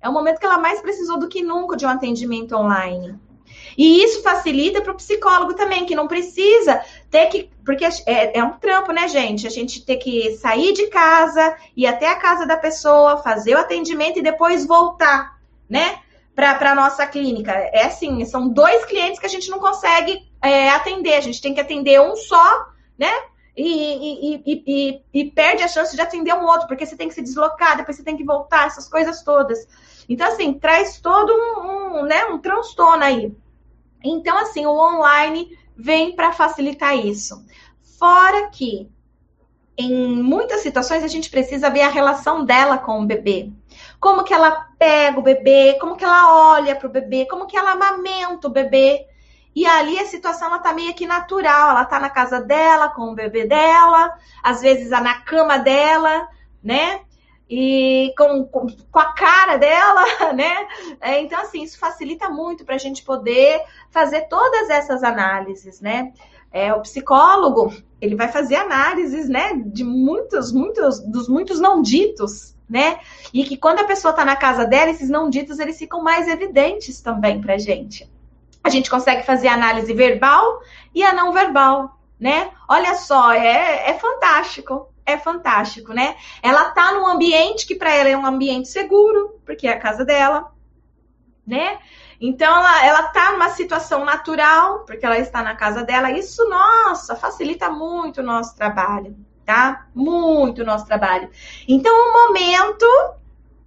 É 0.00 0.08
o 0.08 0.12
momento 0.12 0.38
que 0.38 0.46
ela 0.46 0.58
mais 0.58 0.80
precisou 0.80 1.18
do 1.18 1.28
que 1.28 1.42
nunca 1.42 1.76
de 1.76 1.86
um 1.86 1.88
atendimento 1.88 2.54
online. 2.54 3.18
E 3.76 4.02
isso 4.02 4.22
facilita 4.22 4.82
para 4.82 4.92
o 4.92 4.96
psicólogo 4.96 5.54
também, 5.54 5.86
que 5.86 5.94
não 5.94 6.06
precisa 6.06 6.82
ter 7.10 7.26
que. 7.26 7.50
Porque 7.64 7.84
é, 7.84 8.38
é, 8.38 8.44
um 8.44 8.52
trampo, 8.52 8.92
né, 8.92 9.08
gente? 9.08 9.46
A 9.46 9.50
gente 9.50 9.84
ter 9.84 9.96
que 9.96 10.36
sair 10.36 10.72
de 10.72 10.88
casa, 10.88 11.56
ir 11.76 11.86
até 11.86 12.10
a 12.10 12.16
casa 12.16 12.44
da 12.44 12.56
pessoa, 12.56 13.22
fazer 13.22 13.54
o 13.54 13.58
atendimento 13.58 14.18
e 14.18 14.22
depois 14.22 14.66
voltar, 14.66 15.38
né? 15.68 16.00
Para 16.38 16.70
a 16.70 16.74
nossa 16.74 17.04
clínica. 17.04 17.50
É 17.50 17.86
assim, 17.86 18.24
são 18.24 18.48
dois 18.48 18.84
clientes 18.84 19.18
que 19.18 19.26
a 19.26 19.28
gente 19.28 19.50
não 19.50 19.58
consegue 19.58 20.30
é, 20.40 20.70
atender, 20.70 21.14
a 21.14 21.20
gente 21.20 21.42
tem 21.42 21.52
que 21.52 21.60
atender 21.60 22.00
um 22.00 22.14
só, 22.14 22.68
né? 22.96 23.10
E, 23.56 24.36
e, 24.36 24.42
e, 24.46 25.02
e, 25.12 25.30
perde 25.32 25.64
a 25.64 25.68
chance 25.68 25.96
de 25.96 26.00
atender 26.00 26.32
um 26.32 26.44
outro, 26.44 26.68
porque 26.68 26.86
você 26.86 26.96
tem 26.96 27.08
que 27.08 27.14
se 27.14 27.22
deslocar, 27.22 27.76
depois 27.76 27.96
você 27.96 28.04
tem 28.04 28.16
que 28.16 28.22
voltar, 28.22 28.68
essas 28.68 28.88
coisas 28.88 29.24
todas. 29.24 29.66
Então, 30.08 30.28
assim, 30.28 30.54
traz 30.54 31.00
todo 31.00 31.32
um, 31.32 31.98
um 31.98 32.02
né, 32.04 32.26
um 32.26 32.38
transtorno 32.38 33.02
aí. 33.02 33.36
Então, 34.04 34.38
assim, 34.38 34.64
o 34.64 34.70
online 34.70 35.58
vem 35.76 36.14
para 36.14 36.30
facilitar 36.30 36.96
isso. 36.96 37.44
Fora 37.98 38.48
que, 38.50 38.88
em 39.76 40.22
muitas 40.22 40.60
situações, 40.60 41.02
a 41.02 41.08
gente 41.08 41.30
precisa 41.30 41.68
ver 41.68 41.82
a 41.82 41.88
relação 41.88 42.44
dela 42.44 42.78
com 42.78 43.02
o 43.02 43.06
bebê 43.06 43.50
como 44.00 44.24
que 44.24 44.32
ela 44.32 44.68
pega 44.78 45.18
o 45.18 45.22
bebê, 45.22 45.76
como 45.80 45.96
que 45.96 46.04
ela 46.04 46.52
olha 46.54 46.76
para 46.76 46.86
o 46.86 46.92
bebê, 46.92 47.26
como 47.26 47.46
que 47.46 47.56
ela 47.56 47.72
amamenta 47.72 48.46
o 48.46 48.50
bebê. 48.50 49.06
E 49.54 49.66
ali 49.66 49.98
a 49.98 50.06
situação 50.06 50.48
ela 50.48 50.60
tá 50.60 50.72
meio 50.72 50.94
que 50.94 51.06
natural, 51.06 51.70
ela 51.70 51.84
tá 51.84 51.98
na 51.98 52.08
casa 52.08 52.40
dela 52.40 52.88
com 52.90 53.10
o 53.10 53.14
bebê 53.14 53.44
dela, 53.44 54.16
às 54.42 54.60
vezes 54.60 54.90
na 54.90 55.20
cama 55.22 55.58
dela, 55.58 56.28
né? 56.62 57.00
E 57.50 58.12
com, 58.16 58.44
com, 58.44 58.66
com 58.68 58.98
a 58.98 59.12
cara 59.12 59.56
dela, 59.56 60.04
né? 60.32 60.68
É, 61.00 61.20
então, 61.20 61.40
assim, 61.40 61.62
isso 61.62 61.78
facilita 61.78 62.28
muito 62.28 62.64
para 62.64 62.76
a 62.76 62.78
gente 62.78 63.02
poder 63.02 63.60
fazer 63.90 64.28
todas 64.28 64.70
essas 64.70 65.02
análises, 65.02 65.80
né? 65.80 66.12
É, 66.52 66.72
o 66.72 66.80
psicólogo, 66.80 67.72
ele 68.00 68.14
vai 68.14 68.28
fazer 68.28 68.56
análises, 68.56 69.28
né, 69.28 69.52
de 69.66 69.84
muitos, 69.84 70.50
muitos, 70.50 70.98
dos 71.00 71.28
muitos 71.28 71.60
não 71.60 71.82
ditos, 71.82 72.56
né? 72.68 73.00
E 73.32 73.44
que 73.44 73.56
quando 73.56 73.80
a 73.80 73.84
pessoa 73.84 74.10
está 74.10 74.24
na 74.24 74.36
casa 74.36 74.66
dela, 74.66 74.90
esses 74.90 75.08
não 75.08 75.30
ditos 75.30 75.58
eles 75.58 75.78
ficam 75.78 76.02
mais 76.02 76.28
evidentes 76.28 77.00
também 77.00 77.40
para 77.40 77.56
gente. 77.56 78.08
A 78.62 78.68
gente 78.68 78.90
consegue 78.90 79.24
fazer 79.24 79.48
análise 79.48 79.92
verbal 79.94 80.60
e 80.94 81.02
a 81.02 81.12
não 81.12 81.32
verbal, 81.32 81.98
né? 82.20 82.50
Olha 82.68 82.94
só, 82.94 83.32
é, 83.32 83.90
é 83.90 83.94
fantástico, 83.94 84.88
é 85.06 85.16
fantástico, 85.16 85.94
né? 85.94 86.16
Ela 86.42 86.70
tá 86.72 86.92
num 86.92 87.06
ambiente 87.06 87.66
que 87.66 87.74
para 87.74 87.94
ela 87.94 88.10
é 88.10 88.16
um 88.16 88.26
ambiente 88.26 88.68
seguro, 88.68 89.40
porque 89.46 89.66
é 89.66 89.72
a 89.72 89.80
casa 89.80 90.04
dela, 90.04 90.52
né? 91.46 91.78
Então 92.20 92.54
ela, 92.54 92.84
ela 92.84 93.02
tá 93.04 93.32
numa 93.32 93.48
situação 93.50 94.04
natural, 94.04 94.80
porque 94.80 95.06
ela 95.06 95.18
está 95.18 95.40
na 95.40 95.54
casa 95.54 95.84
dela. 95.84 96.10
Isso, 96.10 96.46
nossa, 96.48 97.16
facilita 97.16 97.70
muito 97.70 98.20
o 98.20 98.24
nosso 98.24 98.54
trabalho 98.56 99.16
tá? 99.48 99.86
Muito 99.94 100.62
nosso 100.62 100.84
trabalho. 100.84 101.30
Então, 101.66 101.90
o 101.90 102.12
momento 102.12 102.84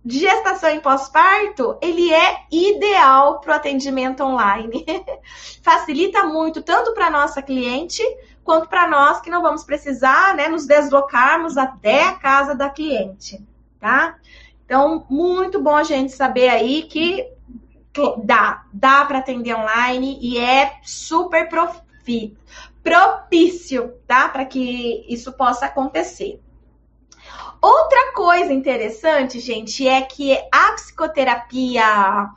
de 0.05 0.19
gestação 0.19 0.69
em 0.69 0.79
pós-parto, 0.79 1.75
ele 1.81 2.13
é 2.13 2.43
ideal 2.51 3.39
para 3.39 3.53
o 3.53 3.55
atendimento 3.55 4.23
online. 4.23 4.85
Facilita 5.63 6.23
muito, 6.23 6.61
tanto 6.61 6.93
para 6.93 7.09
nossa 7.09 7.41
cliente, 7.41 8.03
quanto 8.43 8.69
para 8.69 8.87
nós 8.87 9.21
que 9.21 9.31
não 9.31 9.41
vamos 9.41 9.63
precisar, 9.63 10.35
né, 10.35 10.47
nos 10.47 10.67
deslocarmos 10.67 11.57
até 11.57 12.03
a 12.03 12.13
casa 12.13 12.53
da 12.53 12.69
cliente, 12.69 13.43
tá? 13.79 14.17
Então, 14.63 15.03
muito 15.09 15.59
bom 15.59 15.75
a 15.75 15.83
gente 15.83 16.11
saber 16.11 16.49
aí 16.49 16.83
que 16.83 17.27
dá, 18.23 18.65
dá 18.71 19.03
para 19.05 19.17
atender 19.17 19.55
online 19.55 20.19
e 20.21 20.37
é 20.37 20.73
super 20.83 21.49
profi, 21.49 22.37
propício, 22.83 23.93
tá? 24.07 24.29
Para 24.29 24.45
que 24.45 25.05
isso 25.07 25.31
possa 25.33 25.65
acontecer. 25.65 26.41
Outra 27.61 28.13
coisa 28.13 28.51
interessante, 28.51 29.39
gente, 29.39 29.87
é 29.87 30.01
que 30.01 30.35
a 30.51 30.71
psicoterapia 30.73 32.29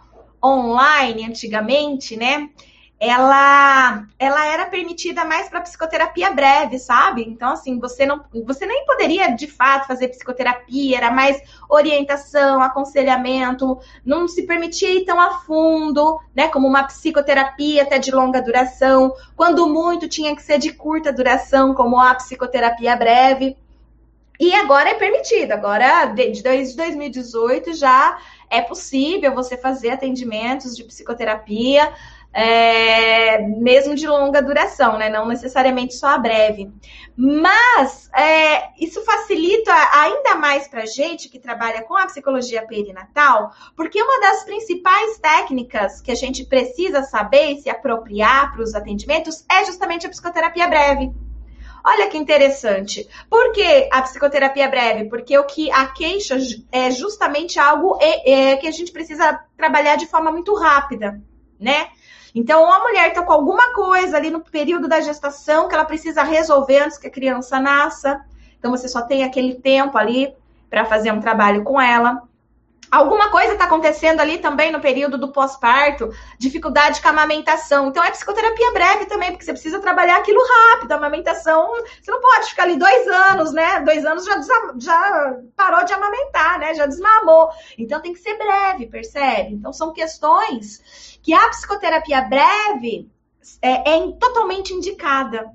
online, 0.45 1.25
antigamente, 1.25 2.17
né? 2.17 2.51
Ela, 2.99 4.07
ela 4.19 4.47
era 4.47 4.67
permitida 4.67 5.25
mais 5.25 5.49
para 5.49 5.61
psicoterapia 5.61 6.31
breve, 6.31 6.79
sabe? 6.79 7.23
Então, 7.23 7.51
assim, 7.51 7.79
você 7.79 8.07
não, 8.07 8.25
você 8.47 8.65
nem 8.65 8.87
poderia 8.87 9.35
de 9.35 9.47
fato 9.47 9.87
fazer 9.87 10.09
psicoterapia, 10.09 10.97
era 10.97 11.11
mais 11.11 11.43
orientação, 11.69 12.63
aconselhamento, 12.63 13.79
não 14.05 14.29
se 14.29 14.47
permitia 14.47 14.95
ir 14.95 15.05
tão 15.05 15.21
a 15.21 15.41
fundo, 15.41 16.19
né? 16.35 16.49
Como 16.49 16.67
uma 16.67 16.85
psicoterapia 16.85 17.83
até 17.83 17.99
de 17.99 18.11
longa 18.11 18.41
duração, 18.41 19.13
quando 19.37 19.69
muito 19.69 20.09
tinha 20.09 20.35
que 20.35 20.43
ser 20.43 20.59
de 20.59 20.73
curta 20.73 21.13
duração, 21.13 21.75
como 21.75 21.99
a 21.99 22.15
psicoterapia 22.15 22.97
breve. 22.97 23.57
E 24.39 24.53
agora 24.53 24.91
é 24.91 24.95
permitido, 24.95 25.53
agora 25.53 26.07
desde 26.07 26.43
2018 26.43 27.73
já 27.75 28.19
é 28.51 28.61
possível 28.61 29.33
você 29.33 29.57
fazer 29.57 29.91
atendimentos 29.91 30.77
de 30.77 30.83
psicoterapia 30.85 31.93
é, 32.35 33.39
mesmo 33.39 33.95
de 33.95 34.09
longa 34.09 34.43
duração, 34.43 34.99
né? 34.99 35.09
Não 35.09 35.27
necessariamente 35.27 35.95
só 35.95 36.09
a 36.09 36.19
breve. 36.19 36.69
Mas 37.17 38.11
é, 38.13 38.71
isso 38.85 39.05
facilita 39.05 39.73
ainda 39.93 40.35
mais 40.35 40.67
para 40.67 40.85
gente 40.85 41.29
que 41.29 41.39
trabalha 41.39 41.83
com 41.83 41.97
a 41.97 42.07
psicologia 42.07 42.67
perinatal, 42.67 43.53
porque 43.77 44.03
uma 44.03 44.21
das 44.21 44.43
principais 44.43 45.17
técnicas 45.19 46.01
que 46.01 46.11
a 46.11 46.17
gente 46.17 46.45
precisa 46.45 47.05
saber 47.05 47.53
e 47.53 47.61
se 47.61 47.71
apropriar 47.71 48.53
para 48.53 48.63
os 48.63 48.75
atendimentos 48.75 49.45
é 49.49 49.65
justamente 49.65 50.05
a 50.05 50.11
psicoterapia 50.11 50.67
breve. 50.67 51.13
Olha 51.87 52.09
que 52.09 52.17
interessante. 52.17 53.07
Por 53.29 53.53
que 53.53 53.89
a 53.93 54.03
psicoterapia 54.03 54.69
breve? 54.69 55.05
Porque 55.09 55.39
o 55.39 55.45
que 55.45 55.71
a 55.71 55.87
queixa 55.87 56.37
é 56.73 56.91
justamente 56.91 57.61
algo 57.61 57.99
é, 58.01 58.53
é, 58.53 58.57
que 58.57 58.67
a 58.67 58.71
gente 58.71 58.91
precisa 58.91 59.39
trabalhar 59.57 59.97
de 59.97 60.07
forma 60.07 60.33
muito 60.33 60.55
rápida, 60.55 61.21
né? 61.61 61.89
Então, 62.35 62.71
a 62.73 62.81
mulher 62.81 63.09
está 63.09 63.23
com 63.23 63.33
alguma 63.33 63.73
coisa 63.73 64.17
ali 64.17 64.29
no 64.29 64.41
período 64.41 64.89
da 64.89 65.01
gestação 65.01 65.69
que 65.69 65.75
ela 65.75 65.85
precisa 65.85 66.23
resolver 66.25 66.81
antes 66.81 66.99
que 66.99 67.07
a 67.07 67.11
criança 67.11 67.61
nasça. 67.61 68.25
Então, 68.59 68.71
você 68.71 68.89
só 68.89 69.03
tem 69.03 69.23
aquele 69.23 69.55
tempo 69.55 69.97
ali 69.97 70.35
para 70.69 70.85
fazer 70.85 71.13
um 71.13 71.21
trabalho 71.21 71.63
com 71.63 71.81
ela. 71.81 72.23
Alguma 72.95 73.29
coisa 73.29 73.55
está 73.55 73.65
acontecendo 73.65 74.21
ali 74.21 74.39
também 74.39 74.71
no 74.71 74.81
período 74.81 75.19
do 75.19 75.33
pós-parto, 75.33 76.11
dificuldade 76.39 77.03
com 77.03 77.09
a 77.09 77.11
amamentação. 77.11 77.89
Então 77.89 78.05
é 78.05 78.11
psicoterapia 78.13 78.71
breve 78.71 79.07
também, 79.07 79.33
porque 79.33 79.45
você 79.45 79.51
precisa 79.51 79.81
trabalhar 79.81 80.19
aquilo 80.19 80.39
rápido. 80.41 80.93
A 80.93 80.95
amamentação, 80.95 81.73
você 82.01 82.09
não 82.09 82.21
pode 82.21 82.51
ficar 82.51 82.63
ali 82.63 82.79
dois 82.79 83.09
anos, 83.09 83.53
né? 83.53 83.81
Dois 83.81 84.07
anos 84.07 84.25
já, 84.25 84.45
já 84.79 85.37
parou 85.57 85.85
de 85.85 85.93
amamentar, 85.93 86.61
né? 86.61 86.73
Já 86.77 86.87
desmamou. 86.87 87.49
Então 87.77 88.01
tem 88.01 88.13
que 88.13 88.21
ser 88.21 88.39
breve, 88.39 88.87
percebe? 88.87 89.55
Então 89.55 89.73
são 89.73 89.93
questões 89.93 91.19
que 91.21 91.35
a 91.35 91.49
psicoterapia 91.49 92.21
breve 92.21 93.11
é, 93.61 93.97
é 93.97 94.13
totalmente 94.21 94.73
indicada. 94.73 95.51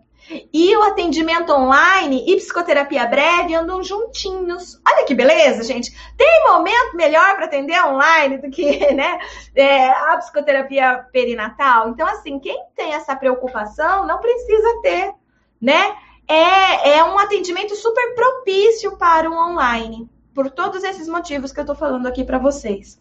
E 0.53 0.75
o 0.75 0.83
atendimento 0.83 1.51
online 1.51 2.23
e 2.27 2.35
psicoterapia 2.35 3.05
breve 3.05 3.55
andam 3.55 3.83
juntinhos. 3.83 4.79
Olha 4.87 5.05
que 5.05 5.15
beleza, 5.15 5.63
gente. 5.63 5.91
Tem 6.15 6.43
momento 6.47 6.95
melhor 6.95 7.35
para 7.35 7.45
atender 7.45 7.83
online 7.83 8.37
do 8.37 8.49
que 8.49 8.79
né, 8.93 9.19
é, 9.55 9.89
a 9.89 10.17
psicoterapia 10.17 11.05
perinatal? 11.11 11.89
Então, 11.89 12.07
assim, 12.07 12.39
quem 12.39 12.63
tem 12.75 12.93
essa 12.93 13.15
preocupação 13.15 14.05
não 14.05 14.19
precisa 14.19 14.81
ter, 14.81 15.13
né? 15.59 15.95
É, 16.27 16.97
é 16.97 17.03
um 17.03 17.17
atendimento 17.17 17.75
super 17.75 18.13
propício 18.13 18.95
para 18.97 19.27
o 19.27 19.33
online, 19.33 20.07
por 20.33 20.51
todos 20.51 20.83
esses 20.83 21.07
motivos 21.07 21.51
que 21.51 21.59
eu 21.59 21.63
estou 21.63 21.75
falando 21.75 22.05
aqui 22.05 22.23
para 22.23 22.37
vocês. 22.37 22.99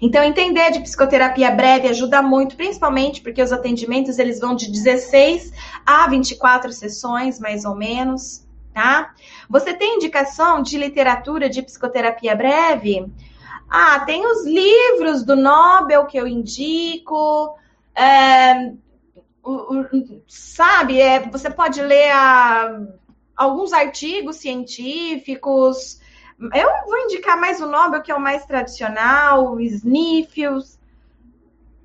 Então, 0.00 0.22
entender 0.22 0.70
de 0.70 0.80
psicoterapia 0.80 1.50
breve 1.50 1.88
ajuda 1.88 2.22
muito, 2.22 2.56
principalmente 2.56 3.20
porque 3.20 3.42
os 3.42 3.52
atendimentos 3.52 4.18
eles 4.18 4.38
vão 4.38 4.54
de 4.54 4.70
16 4.70 5.52
a 5.84 6.08
24 6.08 6.72
sessões, 6.72 7.40
mais 7.40 7.64
ou 7.64 7.74
menos, 7.74 8.46
tá? 8.72 9.12
Você 9.48 9.74
tem 9.74 9.96
indicação 9.96 10.62
de 10.62 10.78
literatura 10.78 11.48
de 11.48 11.62
psicoterapia 11.62 12.34
breve? 12.34 13.06
Ah, 13.68 14.00
tem 14.00 14.24
os 14.24 14.46
livros 14.46 15.24
do 15.24 15.36
Nobel 15.36 16.06
que 16.06 16.16
eu 16.16 16.26
indico. 16.26 17.56
É, 17.94 18.72
sabe, 20.26 21.00
é, 21.00 21.20
você 21.28 21.50
pode 21.50 21.80
ler 21.82 22.10
a, 22.12 22.80
alguns 23.36 23.72
artigos 23.72 24.36
científicos, 24.36 26.00
eu 26.40 26.68
vou 26.86 26.98
indicar 26.98 27.38
mais 27.38 27.60
o 27.60 27.66
Nobel, 27.66 28.02
que 28.02 28.12
é 28.12 28.14
o 28.14 28.20
mais 28.20 28.44
tradicional, 28.46 29.54
o 29.54 29.60
Sniffles, 29.60 30.78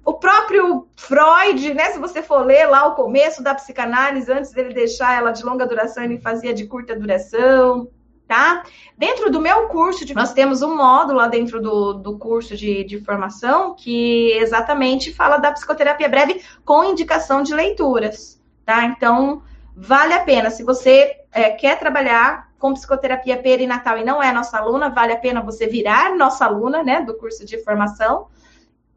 o 0.05 0.13
próprio 0.13 0.87
Freud, 0.95 1.73
né? 1.73 1.91
Se 1.91 1.99
você 1.99 2.21
for 2.21 2.45
ler 2.45 2.67
lá 2.67 2.85
o 2.87 2.95
começo 2.95 3.41
da 3.41 3.55
psicanálise, 3.55 4.31
antes 4.31 4.51
dele 4.51 4.73
deixar 4.73 5.17
ela 5.17 5.31
de 5.31 5.43
longa 5.43 5.65
duração, 5.65 6.03
ele 6.03 6.19
fazia 6.19 6.53
de 6.53 6.67
curta 6.67 6.95
duração, 6.95 7.87
tá? 8.27 8.63
Dentro 8.97 9.31
do 9.31 9.41
meu 9.41 9.67
curso, 9.69 10.05
nós 10.13 10.33
temos 10.33 10.61
um 10.61 10.75
módulo 10.75 11.19
lá 11.19 11.27
dentro 11.27 11.61
do, 11.61 11.93
do 11.93 12.17
curso 12.17 12.55
de, 12.55 12.83
de 12.83 12.99
formação 12.99 13.75
que 13.75 14.31
exatamente 14.33 15.13
fala 15.13 15.37
da 15.37 15.51
psicoterapia 15.51 16.09
breve 16.09 16.41
com 16.65 16.83
indicação 16.83 17.41
de 17.41 17.53
leituras, 17.53 18.41
tá? 18.65 18.83
Então, 18.85 19.41
vale 19.75 20.13
a 20.13 20.23
pena. 20.23 20.49
Se 20.49 20.63
você 20.63 21.15
é, 21.31 21.49
quer 21.51 21.79
trabalhar 21.79 22.52
com 22.63 22.73
psicoterapia 22.73 23.35
perinatal 23.35 23.97
e 23.97 24.05
não 24.05 24.23
é 24.23 24.31
nossa 24.31 24.57
aluna, 24.57 24.87
vale 24.87 25.11
a 25.11 25.17
pena 25.17 25.41
você 25.41 25.67
virar 25.67 26.15
nossa 26.15 26.45
aluna, 26.45 26.81
né, 26.81 27.01
do 27.01 27.13
curso 27.13 27.45
de 27.45 27.61
formação. 27.61 28.27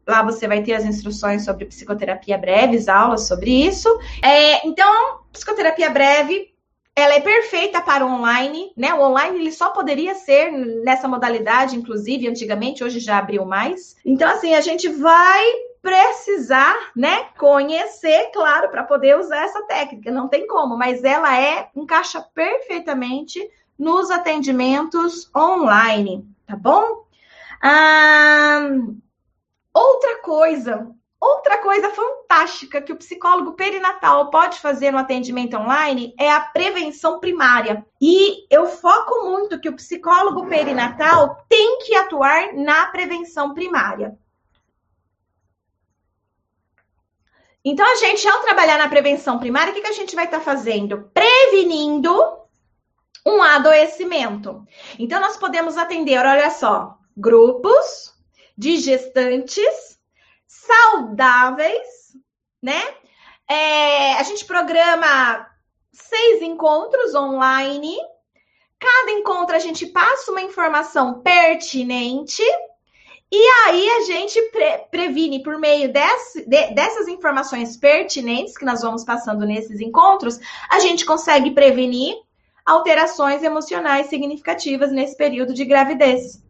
Lá 0.07 0.23
você 0.23 0.47
vai 0.47 0.63
ter 0.63 0.71
as 0.71 0.85
instruções 0.85 1.43
sobre 1.43 1.65
psicoterapia 1.65 2.37
breves, 2.37 2.87
aulas 2.87 3.27
sobre 3.27 3.51
isso. 3.51 3.89
É, 4.23 4.65
então, 4.65 5.19
psicoterapia 5.33 5.89
breve, 5.89 6.53
ela 6.95 7.15
é 7.15 7.19
perfeita 7.19 7.81
para 7.81 8.05
o 8.05 8.09
online, 8.09 8.71
né? 8.77 8.93
O 8.93 9.01
online 9.01 9.37
ele 9.37 9.51
só 9.51 9.71
poderia 9.71 10.15
ser 10.15 10.49
nessa 10.49 11.09
modalidade, 11.09 11.75
inclusive, 11.75 12.25
antigamente, 12.25 12.85
hoje 12.85 13.01
já 13.01 13.17
abriu 13.17 13.43
mais. 13.43 13.97
Então, 14.05 14.29
assim, 14.29 14.55
a 14.55 14.61
gente 14.61 14.87
vai 14.87 15.43
precisar, 15.81 16.75
né, 16.95 17.29
conhecer, 17.37 18.31
claro, 18.33 18.69
para 18.69 18.83
poder 18.83 19.17
usar 19.17 19.43
essa 19.43 19.63
técnica. 19.63 20.11
Não 20.11 20.27
tem 20.27 20.47
como, 20.47 20.77
mas 20.77 21.03
ela 21.03 21.39
é 21.39 21.69
encaixa 21.75 22.21
perfeitamente 22.33 23.39
nos 23.77 24.09
atendimentos 24.09 25.29
online, 25.35 26.27
tá 26.45 26.55
bom? 26.55 27.05
Ah, 27.61 28.59
outra 29.73 30.21
coisa, 30.21 30.91
outra 31.19 31.59
coisa 31.59 31.89
fantástica 31.89 32.81
que 32.81 32.91
o 32.91 32.97
psicólogo 32.97 33.53
perinatal 33.53 34.29
pode 34.29 34.59
fazer 34.59 34.91
no 34.91 34.97
atendimento 34.97 35.57
online 35.57 36.13
é 36.19 36.31
a 36.31 36.39
prevenção 36.39 37.19
primária. 37.19 37.85
E 38.01 38.45
eu 38.49 38.67
foco 38.67 39.25
muito 39.25 39.59
que 39.59 39.69
o 39.69 39.75
psicólogo 39.75 40.47
perinatal 40.47 41.43
tem 41.47 41.79
que 41.79 41.95
atuar 41.95 42.53
na 42.53 42.87
prevenção 42.87 43.53
primária. 43.53 44.17
Então, 47.69 47.85
a 47.85 47.95
gente, 47.95 48.25
ao 48.25 48.39
trabalhar 48.43 48.77
na 48.77 48.87
prevenção 48.87 49.39
primária, 49.39 49.71
o 49.71 49.75
que, 49.75 49.81
que 49.81 49.89
a 49.89 49.91
gente 49.91 50.15
vai 50.15 50.23
estar 50.23 50.37
tá 50.37 50.43
fazendo? 50.43 51.11
Prevenindo 51.13 52.15
um 53.25 53.43
adoecimento. 53.43 54.65
Então, 54.97 55.19
nós 55.19 55.35
podemos 55.35 55.75
atender, 55.75 56.17
olha 56.17 56.49
só, 56.49 56.97
grupos 57.17 58.15
de 58.57 58.77
gestantes 58.77 59.99
saudáveis, 60.47 62.15
né? 62.63 62.81
É, 63.49 64.13
a 64.13 64.23
gente 64.23 64.45
programa 64.45 65.45
seis 65.91 66.41
encontros 66.41 67.13
online. 67.15 67.97
Cada 68.79 69.11
encontro 69.11 69.57
a 69.57 69.59
gente 69.59 69.87
passa 69.87 70.31
uma 70.31 70.41
informação 70.41 71.21
pertinente 71.21 72.43
e 73.31 73.47
aí 73.65 73.89
a 73.89 74.01
gente 74.01 74.41
pre 74.51 74.77
previne 74.89 75.43
por 75.43 75.57
meio 75.59 75.91
desse, 75.91 76.47
de, 76.47 76.73
dessas 76.73 77.07
informações 77.07 77.75
pertinentes 77.75 78.57
que 78.57 78.63
nós 78.63 78.81
vamos 78.81 79.03
passando 79.03 79.45
nesses 79.45 79.81
encontros, 79.81 80.39
a 80.69 80.79
gente 80.79 81.05
consegue 81.05 81.51
prevenir 81.51 82.15
alterações 82.65 83.43
emocionais 83.43 84.07
significativas 84.07 84.91
nesse 84.91 85.15
período 85.17 85.53
de 85.53 85.65
gravidez. 85.65 86.41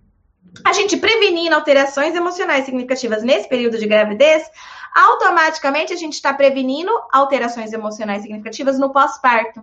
A 0.64 0.74
gente 0.74 0.98
prevenindo 0.98 1.56
alterações 1.56 2.16
emocionais 2.16 2.66
significativas 2.66 3.24
nesse 3.24 3.50
período 3.50 3.78
de 3.78 3.86
gravidez, 3.86 4.44
automaticamente 4.96 5.94
a 5.94 5.96
gente 5.96 6.14
está 6.14 6.34
prevenindo 6.34 6.92
alterações 7.12 7.74
emocionais 7.74 8.22
significativas 8.22 8.80
no 8.80 8.92
pós-parto. 8.92 9.62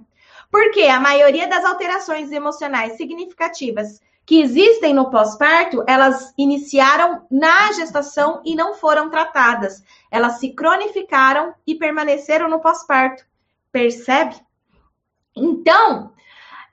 Porque 0.50 0.82
a 0.82 1.00
maioria 1.00 1.48
das 1.48 1.64
alterações 1.64 2.30
emocionais 2.30 2.96
significativas 2.96 4.00
que 4.26 4.40
existem 4.40 4.94
no 4.94 5.10
pós-parto, 5.10 5.84
elas 5.86 6.32
iniciaram 6.36 7.26
na 7.30 7.72
gestação 7.72 8.42
e 8.44 8.54
não 8.54 8.74
foram 8.74 9.10
tratadas. 9.10 9.82
Elas 10.10 10.38
se 10.38 10.52
cronificaram 10.54 11.54
e 11.66 11.74
permaneceram 11.74 12.48
no 12.48 12.60
pós-parto. 12.60 13.24
Percebe? 13.70 14.36
Então, 15.36 16.12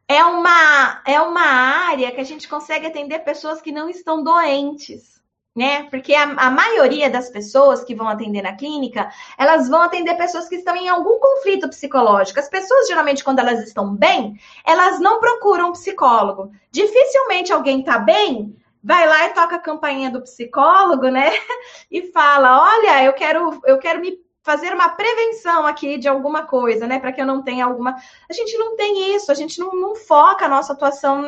é 0.08 0.24
uma, 0.24 1.02
é 1.06 1.20
uma 1.20 1.42
área 1.42 2.12
que 2.12 2.22
a 2.22 2.26
gente 2.26 2.48
consegue 2.48 2.88
atender 2.88 3.20
pessoas 3.20 3.62
que 3.62 3.72
não 3.72 3.90
estão 3.90 4.24
doentes 4.24 5.21
né? 5.56 5.84
Porque 5.90 6.14
a, 6.14 6.24
a, 6.24 6.50
maioria 6.50 7.10
das 7.10 7.30
pessoas 7.30 7.84
que 7.84 7.94
vão 7.94 8.08
atender 8.08 8.42
na 8.42 8.56
clínica, 8.56 9.10
elas 9.38 9.68
vão 9.68 9.82
atender 9.82 10.16
pessoas 10.16 10.48
que 10.48 10.56
estão 10.56 10.76
em 10.76 10.88
algum 10.88 11.20
conflito 11.20 11.70
psicológico. 11.70 12.40
As 12.40 12.50
pessoas, 12.50 12.88
geralmente, 12.88 13.24
quando 13.24 13.40
elas 13.40 13.62
estão 13.62 13.94
bem, 13.94 14.40
elas 14.66 15.00
não 15.00 15.20
procuram 15.20 15.70
um 15.70 15.74
psicólogo. 15.74 16.52
Dificilmente 16.72 17.52
alguém 17.52 17.84
tá 17.84 18.00
bem, 18.00 18.56
vai 18.84 19.08
lá 19.08 19.28
e 19.28 19.34
toca 19.34 19.58
a 19.58 19.60
campainha 19.60 20.10
do 20.10 20.22
psicólogo, 20.22 21.10
né? 21.10 21.32
E 21.92 22.10
fala: 22.14 22.64
olha, 22.64 23.04
eu 23.04 23.14
quero, 23.14 23.62
eu 23.66 23.78
quero 23.78 24.00
me 24.00 24.18
fazer 24.44 24.74
uma 24.74 24.90
prevenção 24.90 25.66
aqui 25.66 25.98
de 25.98 26.08
alguma 26.08 26.46
coisa, 26.46 26.88
né? 26.88 27.00
Para 27.00 27.12
que 27.12 27.22
eu 27.22 27.26
não 27.26 27.44
tenha 27.44 27.66
alguma. 27.66 27.96
A 28.30 28.34
gente 28.34 28.58
não 28.58 28.76
tem 28.76 29.16
isso, 29.16 29.32
a 29.32 29.36
gente 29.36 29.60
não, 29.60 29.74
não 29.74 29.96
foca 29.96 30.46
a 30.46 30.50
nossa 30.50 30.74
atuação 30.74 31.22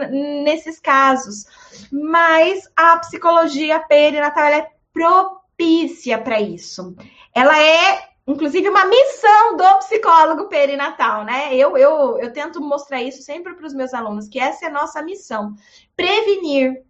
nesses 0.43 0.79
casos. 0.79 1.45
Mas 1.91 2.69
a 2.75 2.97
psicologia 2.97 3.79
perinatal 3.79 4.45
é 4.45 4.69
propícia 4.91 6.17
para 6.17 6.41
isso. 6.41 6.95
Ela 7.33 7.59
é 7.61 8.13
inclusive 8.25 8.69
uma 8.69 8.85
missão 8.85 9.57
do 9.57 9.79
psicólogo 9.79 10.47
perinatal, 10.47 11.25
né? 11.25 11.53
Eu, 11.55 11.77
eu, 11.77 12.17
eu 12.19 12.31
tento 12.31 12.61
mostrar 12.61 13.01
isso 13.01 13.21
sempre 13.21 13.53
para 13.53 13.67
os 13.67 13.73
meus 13.73 13.93
alunos, 13.93 14.29
que 14.29 14.39
essa 14.39 14.65
é 14.65 14.67
a 14.69 14.71
nossa 14.71 15.01
missão: 15.01 15.53
prevenir. 15.95 16.83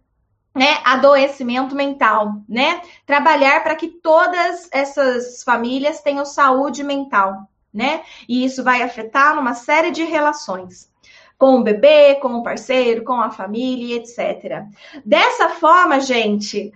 Né, 0.54 0.78
adoecimento 0.84 1.74
mental, 1.74 2.34
né? 2.48 2.80
Trabalhar 3.04 3.64
para 3.64 3.74
que 3.74 3.88
todas 3.88 4.68
essas 4.70 5.42
famílias 5.42 6.00
tenham 6.00 6.24
saúde 6.24 6.84
mental, 6.84 7.48
né? 7.72 8.02
E 8.28 8.44
isso 8.44 8.62
vai 8.62 8.80
afetar 8.80 9.34
numa 9.34 9.54
série 9.54 9.90
de 9.90 10.04
relações 10.04 10.88
com 11.36 11.56
o 11.56 11.62
bebê, 11.64 12.14
com 12.22 12.34
o 12.34 12.42
parceiro, 12.42 13.02
com 13.02 13.20
a 13.20 13.30
família, 13.30 13.96
etc. 13.96 14.62
Dessa 15.04 15.48
forma, 15.48 15.98
gente, 15.98 16.72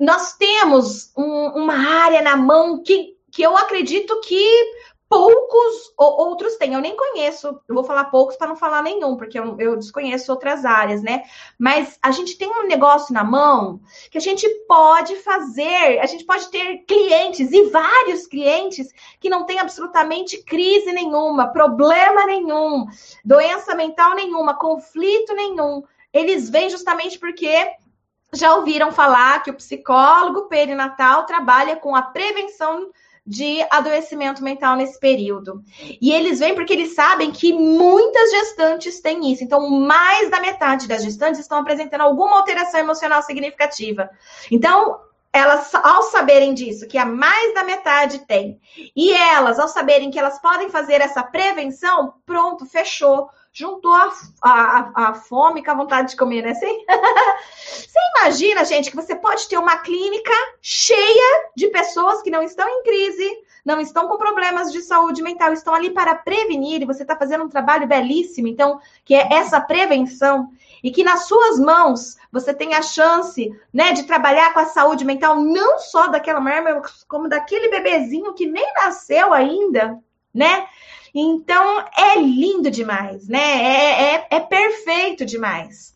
nós 0.00 0.32
temos 0.32 1.12
um, 1.16 1.62
uma 1.62 2.02
área 2.02 2.20
na 2.20 2.36
mão 2.36 2.82
que 2.82 3.14
que 3.34 3.42
eu 3.42 3.56
acredito 3.56 4.20
que 4.20 4.72
poucos 5.14 5.94
outros 5.96 6.56
têm. 6.56 6.74
Eu 6.74 6.80
nem 6.80 6.96
conheço, 6.96 7.60
eu 7.68 7.74
vou 7.74 7.84
falar 7.84 8.06
poucos 8.06 8.34
para 8.34 8.48
não 8.48 8.56
falar 8.56 8.82
nenhum, 8.82 9.16
porque 9.16 9.38
eu, 9.38 9.56
eu, 9.60 9.76
desconheço 9.76 10.32
outras 10.32 10.64
áreas, 10.64 11.02
né? 11.02 11.22
Mas 11.56 11.96
a 12.02 12.10
gente 12.10 12.36
tem 12.36 12.48
um 12.48 12.66
negócio 12.66 13.14
na 13.14 13.22
mão 13.22 13.80
que 14.10 14.18
a 14.18 14.20
gente 14.20 14.48
pode 14.66 15.14
fazer, 15.16 16.00
a 16.00 16.06
gente 16.06 16.24
pode 16.24 16.48
ter 16.48 16.78
clientes 16.78 17.52
e 17.52 17.62
vários 17.70 18.26
clientes 18.26 18.88
que 19.20 19.30
não 19.30 19.46
têm 19.46 19.60
absolutamente 19.60 20.42
crise 20.42 20.92
nenhuma, 20.92 21.52
problema 21.52 22.26
nenhum, 22.26 22.84
doença 23.24 23.72
mental 23.76 24.16
nenhuma, 24.16 24.54
conflito 24.54 25.32
nenhum. 25.32 25.84
Eles 26.12 26.50
vêm 26.50 26.68
justamente 26.68 27.20
porque 27.20 27.70
já 28.32 28.56
ouviram 28.56 28.90
falar 28.90 29.44
que 29.44 29.50
o 29.50 29.54
psicólogo 29.54 30.48
perinatal 30.48 31.24
trabalha 31.24 31.76
com 31.76 31.94
a 31.94 32.02
prevenção 32.02 32.90
de 33.26 33.64
adoecimento 33.70 34.42
mental 34.42 34.76
nesse 34.76 35.00
período. 35.00 35.62
E 36.00 36.12
eles 36.12 36.40
vêm 36.40 36.54
porque 36.54 36.72
eles 36.72 36.94
sabem 36.94 37.30
que 37.30 37.52
muitas 37.52 38.30
gestantes 38.30 39.00
têm 39.00 39.32
isso. 39.32 39.42
Então, 39.42 39.68
mais 39.70 40.30
da 40.30 40.40
metade 40.40 40.86
das 40.86 41.02
gestantes 41.02 41.40
estão 41.40 41.58
apresentando 41.58 42.02
alguma 42.02 42.36
alteração 42.36 42.80
emocional 42.80 43.22
significativa. 43.22 44.10
Então, 44.50 45.00
elas, 45.32 45.74
ao 45.74 46.02
saberem 46.04 46.54
disso, 46.54 46.86
que 46.86 46.96
a 46.96 47.04
mais 47.04 47.54
da 47.54 47.64
metade 47.64 48.20
tem, 48.20 48.60
e 48.94 49.12
elas, 49.12 49.58
ao 49.58 49.66
saberem 49.66 50.10
que 50.10 50.18
elas 50.18 50.40
podem 50.40 50.68
fazer 50.68 51.00
essa 51.00 51.24
prevenção, 51.24 52.14
pronto, 52.24 52.64
fechou 52.66 53.28
juntou 53.54 53.94
a, 53.94 54.12
a, 54.42 54.92
a, 54.94 55.14
fome 55.14 55.64
com 55.64 55.70
a 55.70 55.74
vontade 55.74 56.10
de 56.10 56.16
comer, 56.16 56.42
né? 56.42 56.54
Você, 56.54 56.66
você 57.86 57.98
imagina, 58.18 58.64
gente, 58.64 58.90
que 58.90 58.96
você 58.96 59.14
pode 59.14 59.48
ter 59.48 59.56
uma 59.56 59.78
clínica 59.78 60.32
cheia 60.60 61.50
de 61.56 61.68
pessoas 61.68 62.20
que 62.20 62.30
não 62.30 62.42
estão 62.42 62.68
em 62.68 62.82
crise, 62.82 63.30
não 63.64 63.80
estão 63.80 64.08
com 64.08 64.18
problemas 64.18 64.72
de 64.72 64.82
saúde 64.82 65.22
mental, 65.22 65.52
estão 65.52 65.72
ali 65.72 65.90
para 65.90 66.16
prevenir, 66.16 66.82
e 66.82 66.84
você 66.84 67.02
está 67.02 67.16
fazendo 67.16 67.44
um 67.44 67.48
trabalho 67.48 67.86
belíssimo, 67.86 68.48
então, 68.48 68.80
que 69.04 69.14
é 69.14 69.32
essa 69.32 69.60
prevenção, 69.60 70.50
e 70.82 70.90
que 70.90 71.04
nas 71.04 71.28
suas 71.28 71.58
mãos 71.60 72.16
você 72.32 72.52
tem 72.52 72.74
a 72.74 72.82
chance, 72.82 73.56
né, 73.72 73.92
de 73.92 74.02
trabalhar 74.02 74.52
com 74.52 74.60
a 74.60 74.66
saúde 74.66 75.04
mental, 75.04 75.36
não 75.36 75.78
só 75.78 76.08
daquela 76.08 76.40
mulher, 76.40 76.82
como 77.06 77.28
daquele 77.28 77.68
bebezinho 77.68 78.34
que 78.34 78.46
nem 78.46 78.66
nasceu 78.74 79.32
ainda, 79.32 79.98
né? 80.34 80.66
Então, 81.14 81.84
é 81.96 82.18
lindo 82.18 82.70
demais, 82.70 83.28
né? 83.28 83.38
É, 83.38 84.14
é, 84.14 84.26
é 84.30 84.40
perfeito 84.40 85.24
demais. 85.24 85.94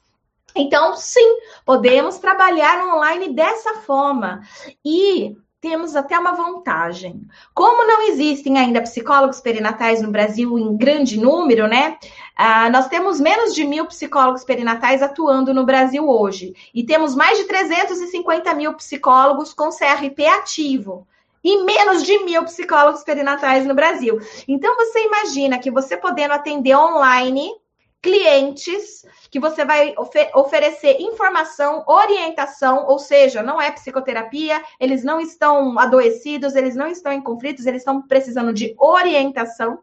Então, 0.54 0.96
sim, 0.96 1.38
podemos 1.66 2.18
trabalhar 2.18 2.87
online 2.87 3.35
dessa 3.35 3.74
forma. 3.81 4.42
E 4.85 5.37
temos 5.61 5.96
até 5.96 6.16
uma 6.16 6.33
vantagem. 6.33 7.26
Como 7.52 7.85
não 7.85 8.02
existem 8.09 8.59
ainda 8.59 8.81
psicólogos 8.81 9.40
perinatais 9.40 10.00
no 10.00 10.11
Brasil 10.11 10.57
em 10.57 10.76
grande 10.76 11.18
número, 11.18 11.66
né? 11.66 11.98
Ah, 12.37 12.70
nós 12.70 12.87
temos 12.87 13.18
menos 13.18 13.54
de 13.54 13.64
mil 13.64 13.87
psicólogos 13.87 14.44
perinatais 14.44 15.02
atuando 15.02 15.52
no 15.52 15.66
Brasil 15.66 16.09
hoje. 16.09 16.54
E 16.72 16.85
temos 16.85 17.16
mais 17.16 17.38
de 17.38 17.44
350 17.44 18.54
mil 18.54 18.74
psicólogos 18.74 19.52
com 19.52 19.70
CRP 19.70 20.26
ativo 20.26 21.09
e 21.48 21.64
menos 21.64 22.02
de 22.02 22.18
mil 22.24 22.44
psicólogos 22.44 23.02
perinatais 23.02 23.64
no 23.64 23.74
Brasil. 23.74 24.20
Então, 24.46 24.76
você 24.76 25.02
imagina 25.02 25.58
que 25.58 25.70
você 25.70 25.96
podendo 25.96 26.34
atender 26.34 26.76
online 26.76 27.50
clientes 28.02 29.04
que 29.30 29.40
você 29.40 29.64
vai 29.64 29.94
ofer 29.96 30.30
oferecer 30.34 31.00
informação, 31.00 31.84
orientação, 31.87 32.87
ou 32.87 32.98
seja, 32.98 33.42
não 33.42 33.61
é 33.61 33.70
psicoterapia, 33.70 34.62
eles 34.78 35.02
não 35.02 35.20
estão 35.20 35.78
adoecidos, 35.78 36.54
eles 36.54 36.76
não 36.76 36.87
estão 36.87 37.12
em 37.12 37.22
conflitos, 37.22 37.66
eles 37.66 37.80
estão 37.80 38.02
precisando 38.02 38.52
de 38.52 38.74
orientação. 38.78 39.78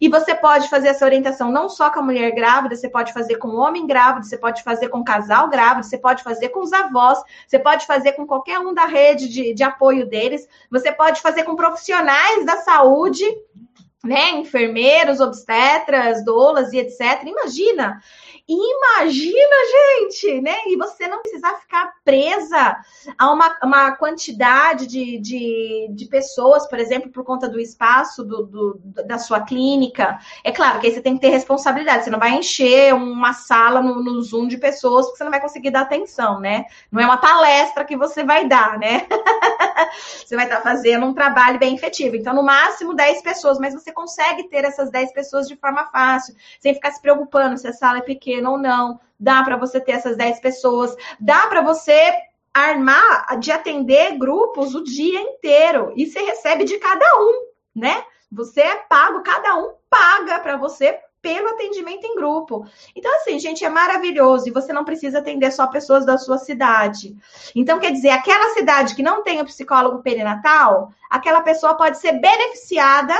E 0.00 0.08
você 0.08 0.34
pode 0.34 0.68
fazer 0.68 0.88
essa 0.88 1.04
orientação 1.04 1.50
não 1.50 1.68
só 1.68 1.90
com 1.90 2.00
a 2.00 2.02
mulher 2.02 2.30
grávida, 2.32 2.76
você 2.76 2.88
pode 2.88 3.12
fazer 3.12 3.36
com 3.36 3.48
o 3.48 3.56
homem 3.56 3.86
grávido, 3.86 4.26
você 4.26 4.38
pode 4.38 4.62
fazer 4.62 4.88
com 4.88 4.98
o 4.98 5.04
casal 5.04 5.48
grávido, 5.48 5.86
você 5.86 5.98
pode 5.98 6.22
fazer 6.22 6.50
com 6.50 6.60
os 6.60 6.72
avós, 6.72 7.18
você 7.46 7.58
pode 7.58 7.86
fazer 7.86 8.12
com 8.12 8.26
qualquer 8.26 8.58
um 8.60 8.72
da 8.72 8.86
rede 8.86 9.28
de, 9.28 9.54
de 9.54 9.62
apoio 9.62 10.06
deles, 10.06 10.48
você 10.70 10.92
pode 10.92 11.20
fazer 11.20 11.42
com 11.42 11.56
profissionais 11.56 12.46
da 12.46 12.58
saúde 12.58 13.24
né, 14.04 14.30
enfermeiros, 14.30 15.20
obstetras, 15.20 16.24
doulas 16.24 16.72
e 16.72 16.78
etc. 16.78 17.24
Imagina 17.24 18.00
Imagina, 18.48 19.56
gente, 19.70 20.40
né? 20.40 20.56
E 20.68 20.76
você 20.76 21.06
não 21.06 21.20
precisar 21.20 21.54
ficar 21.56 21.92
presa 22.02 22.78
a 23.18 23.30
uma, 23.30 23.58
uma 23.62 23.92
quantidade 23.92 24.86
de, 24.86 25.18
de, 25.18 25.88
de 25.90 26.06
pessoas, 26.06 26.66
por 26.66 26.78
exemplo, 26.78 27.10
por 27.10 27.24
conta 27.24 27.46
do 27.46 27.60
espaço 27.60 28.24
do, 28.24 28.46
do, 28.46 28.80
da 29.06 29.18
sua 29.18 29.42
clínica. 29.42 30.18
É 30.42 30.50
claro 30.50 30.80
que 30.80 30.86
aí 30.86 30.94
você 30.94 31.02
tem 31.02 31.14
que 31.14 31.20
ter 31.20 31.28
responsabilidade, 31.28 32.04
você 32.04 32.10
não 32.10 32.18
vai 32.18 32.30
encher 32.30 32.94
uma 32.94 33.34
sala 33.34 33.82
no, 33.82 34.02
no 34.02 34.22
Zoom 34.22 34.48
de 34.48 34.56
pessoas, 34.56 35.04
porque 35.04 35.18
você 35.18 35.24
não 35.24 35.30
vai 35.30 35.42
conseguir 35.42 35.70
dar 35.70 35.82
atenção, 35.82 36.40
né? 36.40 36.64
Não 36.90 37.02
é 37.02 37.04
uma 37.04 37.18
palestra 37.18 37.84
que 37.84 37.98
você 37.98 38.24
vai 38.24 38.48
dar, 38.48 38.78
né? 38.78 39.06
você 40.24 40.34
vai 40.34 40.44
estar 40.44 40.60
fazendo 40.60 41.06
um 41.06 41.14
trabalho 41.14 41.58
bem 41.58 41.74
efetivo. 41.74 42.16
Então, 42.16 42.34
no 42.34 42.42
máximo 42.42 42.94
10 42.94 43.22
pessoas, 43.22 43.58
mas 43.58 43.74
você 43.74 43.92
consegue 43.92 44.48
ter 44.48 44.64
essas 44.64 44.90
10 44.90 45.12
pessoas 45.12 45.46
de 45.46 45.56
forma 45.56 45.86
fácil, 45.86 46.34
sem 46.60 46.74
ficar 46.74 46.90
se 46.92 47.00
preocupando 47.00 47.58
se 47.58 47.68
a 47.68 47.72
sala 47.72 47.98
é 47.98 48.02
pequena 48.02 48.50
ou 48.50 48.58
não, 48.58 49.00
dá 49.18 49.42
para 49.42 49.56
você 49.56 49.80
ter 49.80 49.92
essas 49.92 50.16
10 50.16 50.40
pessoas, 50.40 50.94
dá 51.18 51.46
para 51.46 51.62
você 51.62 52.12
armar 52.52 53.38
de 53.38 53.52
atender 53.52 54.18
grupos 54.18 54.74
o 54.74 54.82
dia 54.82 55.20
inteiro 55.20 55.92
e 55.96 56.06
você 56.06 56.20
recebe 56.20 56.64
de 56.64 56.78
cada 56.78 57.06
um, 57.20 57.46
né? 57.74 58.04
Você 58.30 58.60
é 58.60 58.76
pago, 58.76 59.22
cada 59.22 59.56
um 59.56 59.74
paga 59.88 60.38
para 60.40 60.56
você 60.56 60.98
pelo 61.20 61.48
atendimento 61.48 62.04
em 62.04 62.14
grupo. 62.14 62.64
Então, 62.94 63.14
assim, 63.16 63.38
gente, 63.38 63.64
é 63.64 63.68
maravilhoso 63.68 64.48
e 64.48 64.52
você 64.52 64.72
não 64.72 64.84
precisa 64.84 65.18
atender 65.18 65.50
só 65.52 65.66
pessoas 65.66 66.06
da 66.06 66.16
sua 66.16 66.38
cidade. 66.38 67.16
Então, 67.54 67.78
quer 67.78 67.92
dizer, 67.92 68.10
aquela 68.10 68.54
cidade 68.54 68.94
que 68.94 69.02
não 69.02 69.22
tem 69.22 69.40
o 69.40 69.44
psicólogo 69.44 70.02
perinatal, 70.02 70.92
aquela 71.10 71.40
pessoa 71.40 71.74
pode 71.74 71.98
ser 71.98 72.12
beneficiada 72.12 73.14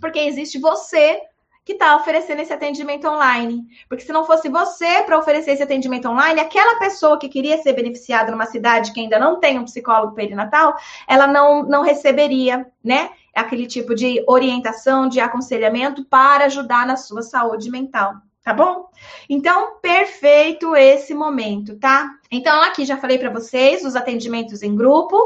porque 0.00 0.18
existe 0.18 0.58
você 0.58 1.20
que 1.64 1.72
está 1.72 1.96
oferecendo 1.96 2.42
esse 2.42 2.52
atendimento 2.52 3.08
online. 3.08 3.64
Porque 3.88 4.04
se 4.04 4.12
não 4.12 4.26
fosse 4.26 4.48
você 4.50 5.02
para 5.02 5.18
oferecer 5.18 5.52
esse 5.52 5.62
atendimento 5.62 6.08
online, 6.08 6.40
aquela 6.40 6.78
pessoa 6.78 7.18
que 7.18 7.28
queria 7.28 7.56
ser 7.62 7.72
beneficiada 7.72 8.30
numa 8.30 8.44
cidade 8.44 8.92
que 8.92 9.00
ainda 9.00 9.18
não 9.18 9.40
tem 9.40 9.58
um 9.58 9.64
psicólogo 9.64 10.14
perinatal, 10.14 10.76
ela 11.08 11.26
não, 11.26 11.62
não 11.62 11.82
receberia, 11.82 12.66
né? 12.82 13.10
Aquele 13.34 13.66
tipo 13.66 13.94
de 13.94 14.22
orientação, 14.26 15.08
de 15.08 15.20
aconselhamento 15.20 16.04
para 16.04 16.46
ajudar 16.46 16.86
na 16.86 16.96
sua 16.96 17.22
saúde 17.22 17.70
mental 17.70 18.14
tá 18.44 18.52
bom? 18.52 18.90
Então, 19.26 19.78
perfeito 19.80 20.76
esse 20.76 21.14
momento, 21.14 21.76
tá? 21.76 22.10
Então, 22.30 22.62
aqui 22.62 22.84
já 22.84 22.98
falei 22.98 23.16
para 23.18 23.30
vocês 23.30 23.82
os 23.82 23.96
atendimentos 23.96 24.62
em 24.62 24.76
grupo, 24.76 25.16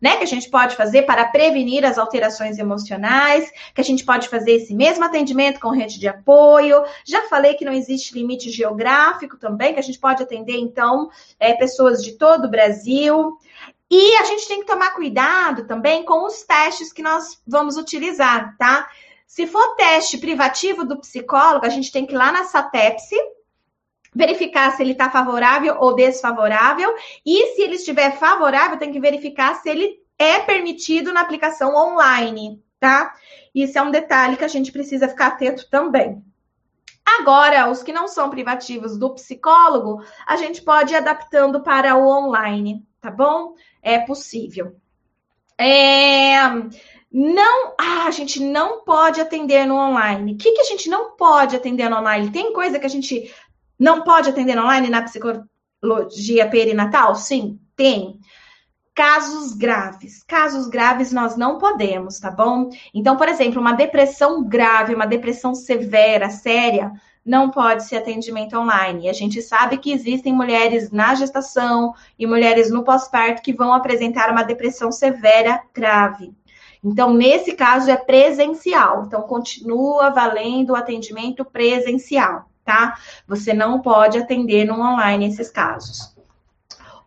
né, 0.00 0.16
que 0.16 0.24
a 0.24 0.26
gente 0.26 0.50
pode 0.50 0.74
fazer 0.74 1.02
para 1.02 1.24
prevenir 1.26 1.84
as 1.84 1.98
alterações 1.98 2.58
emocionais, 2.58 3.48
que 3.72 3.80
a 3.80 3.84
gente 3.84 4.04
pode 4.04 4.28
fazer 4.28 4.56
esse 4.56 4.74
mesmo 4.74 5.04
atendimento 5.04 5.60
com 5.60 5.70
rede 5.70 6.00
de 6.00 6.08
apoio. 6.08 6.82
Já 7.06 7.22
falei 7.28 7.54
que 7.54 7.64
não 7.64 7.72
existe 7.72 8.12
limite 8.12 8.50
geográfico 8.50 9.36
também, 9.36 9.72
que 9.72 9.80
a 9.80 9.82
gente 9.82 10.00
pode 10.00 10.20
atender, 10.20 10.56
então, 10.56 11.08
é, 11.38 11.54
pessoas 11.54 12.02
de 12.02 12.18
todo 12.18 12.46
o 12.46 12.50
Brasil. 12.50 13.38
E 13.96 14.16
a 14.16 14.24
gente 14.24 14.48
tem 14.48 14.58
que 14.58 14.66
tomar 14.66 14.90
cuidado 14.90 15.68
também 15.68 16.04
com 16.04 16.26
os 16.26 16.42
testes 16.42 16.92
que 16.92 17.00
nós 17.00 17.40
vamos 17.46 17.76
utilizar, 17.76 18.56
tá? 18.58 18.90
Se 19.24 19.46
for 19.46 19.76
teste 19.76 20.18
privativo 20.18 20.84
do 20.84 20.98
psicólogo, 20.98 21.64
a 21.64 21.68
gente 21.68 21.92
tem 21.92 22.04
que 22.04 22.12
ir 22.12 22.16
lá 22.16 22.32
na 22.32 22.42
SATEPSE, 22.42 23.14
verificar 24.12 24.72
se 24.72 24.82
ele 24.82 24.94
está 24.94 25.08
favorável 25.08 25.76
ou 25.78 25.94
desfavorável. 25.94 26.92
E 27.24 27.54
se 27.54 27.62
ele 27.62 27.76
estiver 27.76 28.18
favorável, 28.18 28.78
tem 28.78 28.90
que 28.90 28.98
verificar 28.98 29.54
se 29.54 29.68
ele 29.68 30.00
é 30.18 30.40
permitido 30.40 31.12
na 31.12 31.20
aplicação 31.20 31.76
online, 31.76 32.60
tá? 32.80 33.14
Isso 33.54 33.78
é 33.78 33.82
um 33.82 33.92
detalhe 33.92 34.36
que 34.36 34.44
a 34.44 34.48
gente 34.48 34.72
precisa 34.72 35.08
ficar 35.08 35.28
atento 35.28 35.70
também. 35.70 36.20
Agora, 37.20 37.70
os 37.70 37.80
que 37.80 37.92
não 37.92 38.08
são 38.08 38.28
privativos 38.28 38.98
do 38.98 39.14
psicólogo, 39.14 40.02
a 40.26 40.34
gente 40.34 40.62
pode 40.62 40.94
ir 40.94 40.96
adaptando 40.96 41.62
para 41.62 41.94
o 41.94 42.08
online, 42.08 42.84
tá 43.00 43.08
bom? 43.08 43.54
É 43.84 43.98
possível. 43.98 44.74
É... 45.58 46.40
não, 47.12 47.74
ah, 47.78 48.06
a 48.06 48.10
gente 48.10 48.40
não 48.42 48.82
pode 48.82 49.20
atender 49.20 49.66
no 49.66 49.76
online. 49.76 50.32
O 50.32 50.36
que, 50.36 50.52
que 50.52 50.60
a 50.62 50.64
gente 50.64 50.88
não 50.88 51.12
pode 51.12 51.54
atender 51.54 51.88
no 51.88 51.98
online? 51.98 52.32
Tem 52.32 52.52
coisa 52.52 52.78
que 52.78 52.86
a 52.86 52.90
gente 52.90 53.32
não 53.78 54.02
pode 54.02 54.30
atender 54.30 54.58
online 54.58 54.88
na 54.88 55.02
psicologia 55.02 56.48
perinatal? 56.48 57.14
Sim, 57.14 57.60
tem. 57.76 58.18
Casos 58.94 59.52
graves. 59.52 60.22
Casos 60.22 60.66
graves 60.66 61.12
nós 61.12 61.36
não 61.36 61.58
podemos, 61.58 62.18
tá 62.18 62.30
bom? 62.30 62.70
Então, 62.94 63.16
por 63.16 63.28
exemplo, 63.28 63.60
uma 63.60 63.74
depressão 63.74 64.42
grave, 64.42 64.94
uma 64.94 65.06
depressão 65.06 65.54
severa, 65.54 66.30
séria, 66.30 66.90
não 67.24 67.50
pode 67.50 67.84
ser 67.84 67.96
atendimento 67.96 68.58
online. 68.58 69.08
A 69.08 69.12
gente 69.12 69.40
sabe 69.40 69.78
que 69.78 69.92
existem 69.92 70.32
mulheres 70.32 70.90
na 70.90 71.14
gestação 71.14 71.94
e 72.18 72.26
mulheres 72.26 72.70
no 72.70 72.84
pós-parto 72.84 73.42
que 73.42 73.52
vão 73.52 73.72
apresentar 73.72 74.30
uma 74.30 74.42
depressão 74.42 74.92
severa 74.92 75.62
grave. 75.72 76.34
Então, 76.84 77.14
nesse 77.14 77.54
caso, 77.54 77.90
é 77.90 77.96
presencial. 77.96 79.04
Então, 79.06 79.22
continua 79.22 80.10
valendo 80.10 80.70
o 80.70 80.76
atendimento 80.76 81.42
presencial, 81.42 82.44
tá? 82.62 82.98
Você 83.26 83.54
não 83.54 83.80
pode 83.80 84.18
atender 84.18 84.66
no 84.66 84.78
online 84.78 85.26
esses 85.26 85.50
casos. 85.50 86.14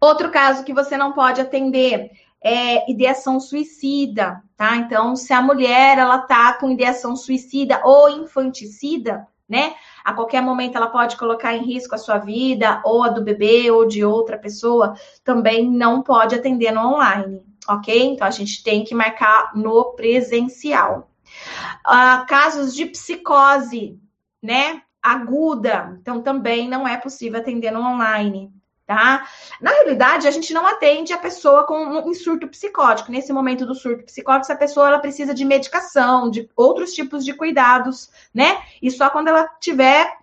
Outro 0.01 0.31
caso 0.31 0.63
que 0.63 0.73
você 0.73 0.97
não 0.97 1.13
pode 1.13 1.41
atender 1.41 2.09
é 2.43 2.89
ideação 2.89 3.39
suicida, 3.39 4.41
tá? 4.55 4.77
Então, 4.77 5.15
se 5.15 5.31
a 5.31 5.41
mulher 5.43 5.99
ela 5.99 6.19
tá 6.19 6.53
com 6.53 6.71
ideação 6.71 7.15
suicida 7.15 7.81
ou 7.83 8.09
infanticida, 8.09 9.27
né? 9.47 9.75
A 10.03 10.13
qualquer 10.13 10.41
momento 10.41 10.75
ela 10.75 10.87
pode 10.87 11.15
colocar 11.15 11.55
em 11.55 11.63
risco 11.63 11.95
a 11.95 11.97
sua 11.97 12.17
vida, 12.17 12.81
ou 12.83 13.03
a 13.03 13.09
do 13.09 13.23
bebê, 13.23 13.71
ou 13.71 13.87
de 13.87 14.03
outra 14.03 14.37
pessoa, 14.37 14.95
também 15.23 15.69
não 15.69 16.01
pode 16.01 16.35
atender 16.35 16.71
no 16.71 16.81
online, 16.81 17.41
ok? 17.67 18.05
Então 18.05 18.27
a 18.27 18.31
gente 18.31 18.63
tem 18.63 18.83
que 18.83 18.95
marcar 18.95 19.55
no 19.55 19.93
presencial. 19.95 21.09
Uh, 21.85 22.25
casos 22.27 22.73
de 22.73 22.85
psicose, 22.85 23.99
né? 24.41 24.81
Aguda, 25.01 25.97
então 26.01 26.21
também 26.21 26.67
não 26.67 26.85
é 26.87 26.97
possível 26.97 27.39
atender 27.39 27.71
no 27.71 27.79
online 27.79 28.51
tá? 28.87 29.27
Na 29.61 29.71
realidade, 29.71 30.27
a 30.27 30.31
gente 30.31 30.53
não 30.53 30.65
atende 30.65 31.11
a 31.11 31.17
pessoa 31.17 31.65
com 31.65 31.77
um 31.77 32.13
surto 32.13 32.47
psicótico. 32.47 33.11
Nesse 33.11 33.33
momento 33.33 33.65
do 33.65 33.75
surto 33.75 34.05
psicótico, 34.05 34.45
essa 34.45 34.55
pessoa 34.55 34.87
ela 34.87 34.99
precisa 34.99 35.33
de 35.33 35.43
medicação, 35.43 36.31
de 36.31 36.49
outros 36.55 36.93
tipos 36.93 37.25
de 37.25 37.33
cuidados, 37.33 38.09
né? 38.33 38.61
E 38.81 38.89
só 38.89 39.09
quando 39.09 39.27
ela 39.27 39.45
tiver 39.59 40.15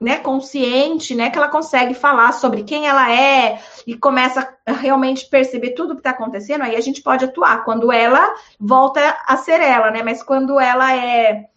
né, 0.00 0.18
consciente, 0.18 1.14
né, 1.14 1.30
que 1.30 1.38
ela 1.38 1.48
consegue 1.48 1.94
falar 1.94 2.32
sobre 2.32 2.64
quem 2.64 2.86
ela 2.86 3.10
é 3.10 3.62
e 3.86 3.96
começa 3.96 4.54
a 4.66 4.72
realmente 4.72 5.26
perceber 5.26 5.70
tudo 5.70 5.94
que 5.94 6.00
está 6.00 6.10
acontecendo, 6.10 6.62
aí 6.62 6.76
a 6.76 6.80
gente 6.80 7.02
pode 7.02 7.24
atuar. 7.24 7.64
Quando 7.64 7.92
ela 7.92 8.34
volta 8.58 9.00
a 9.26 9.36
ser 9.36 9.60
ela, 9.60 9.90
né? 9.90 10.02
Mas 10.02 10.22
quando 10.22 10.58
ela 10.58 10.96
é 10.96 11.50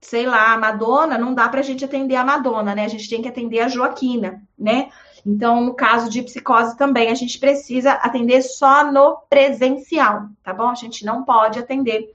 sei 0.00 0.26
lá, 0.26 0.54
a 0.54 0.58
Madonna, 0.58 1.18
não 1.18 1.34
dá 1.34 1.48
para 1.48 1.60
a 1.60 1.62
gente 1.62 1.84
atender 1.84 2.16
a 2.16 2.24
Madonna, 2.24 2.74
né? 2.74 2.84
A 2.84 2.88
gente 2.88 3.08
tem 3.08 3.20
que 3.20 3.28
atender 3.28 3.60
a 3.60 3.68
Joaquina, 3.68 4.42
né? 4.58 4.88
Então, 5.24 5.60
no 5.60 5.74
caso 5.74 6.10
de 6.10 6.22
psicose 6.22 6.76
também, 6.76 7.10
a 7.10 7.14
gente 7.14 7.38
precisa 7.38 7.92
atender 7.92 8.42
só 8.42 8.90
no 8.90 9.16
presencial, 9.28 10.28
tá 10.42 10.52
bom? 10.52 10.68
A 10.68 10.74
gente 10.74 11.04
não 11.04 11.24
pode 11.24 11.58
atender 11.58 12.14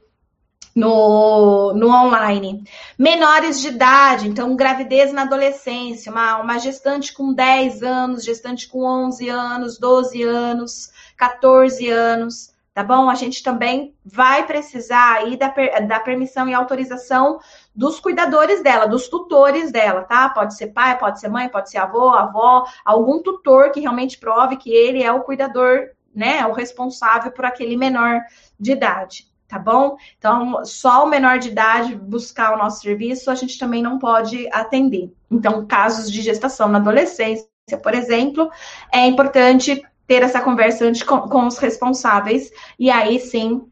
no, 0.76 1.74
no 1.74 1.88
online. 1.88 2.64
Menores 2.98 3.62
de 3.62 3.70
idade, 3.70 4.28
então 4.28 4.56
gravidez 4.56 5.14
na 5.14 5.22
adolescência, 5.22 6.12
uma, 6.12 6.38
uma 6.38 6.58
gestante 6.58 7.14
com 7.14 7.34
10 7.34 7.82
anos, 7.84 8.26
gestante 8.26 8.68
com 8.68 8.84
11 8.84 9.30
anos, 9.30 9.78
12 9.78 10.24
anos, 10.24 10.92
14 11.16 11.90
anos, 11.90 12.55
tá 12.76 12.84
bom? 12.84 13.10
A 13.10 13.16
gente 13.16 13.42
também 13.42 13.96
vai 14.04 14.46
precisar 14.46 15.14
aí 15.14 15.38
da, 15.38 15.48
da 15.88 15.98
permissão 15.98 16.50
e 16.50 16.54
autorização 16.54 17.40
dos 17.74 18.02
cuidadores 18.02 18.62
dela, 18.62 18.86
dos 18.86 19.08
tutores 19.08 19.72
dela, 19.72 20.04
tá? 20.04 20.28
Pode 20.28 20.58
ser 20.58 20.68
pai, 20.68 20.98
pode 21.00 21.22
ser 21.22 21.30
mãe, 21.30 21.48
pode 21.48 21.70
ser 21.70 21.78
avô, 21.78 22.10
avó, 22.10 22.66
algum 22.84 23.24
tutor 23.24 23.72
que 23.72 23.80
realmente 23.80 24.18
prove 24.18 24.58
que 24.58 24.70
ele 24.74 25.02
é 25.02 25.10
o 25.10 25.24
cuidador, 25.24 25.92
né? 26.14 26.46
O 26.48 26.52
responsável 26.52 27.32
por 27.32 27.46
aquele 27.46 27.78
menor 27.78 28.20
de 28.60 28.74
idade, 28.74 29.26
tá 29.48 29.58
bom? 29.58 29.96
Então, 30.18 30.66
só 30.66 31.06
o 31.06 31.10
menor 31.10 31.40
de 31.40 31.48
idade 31.48 31.96
buscar 31.96 32.54
o 32.54 32.58
nosso 32.58 32.82
serviço, 32.82 33.32
a 33.32 33.36
gente 33.36 33.58
também 33.58 33.82
não 33.82 33.98
pode 33.98 34.50
atender. 34.52 35.14
Então, 35.32 35.66
casos 35.66 36.12
de 36.12 36.22
gestação 36.22 36.68
na 36.68 36.80
adolescência, 36.80 37.48
por 37.82 37.94
exemplo, 37.94 38.52
é 38.92 39.08
importante 39.08 39.82
ter 40.08 40.22
essa 40.22 40.42
conversa 40.42 40.92
com, 41.06 41.22
com 41.22 41.48
os 41.48 41.58
responsáveis, 41.58 42.52
e 42.78 42.90
aí 42.90 43.20
sim 43.20 43.70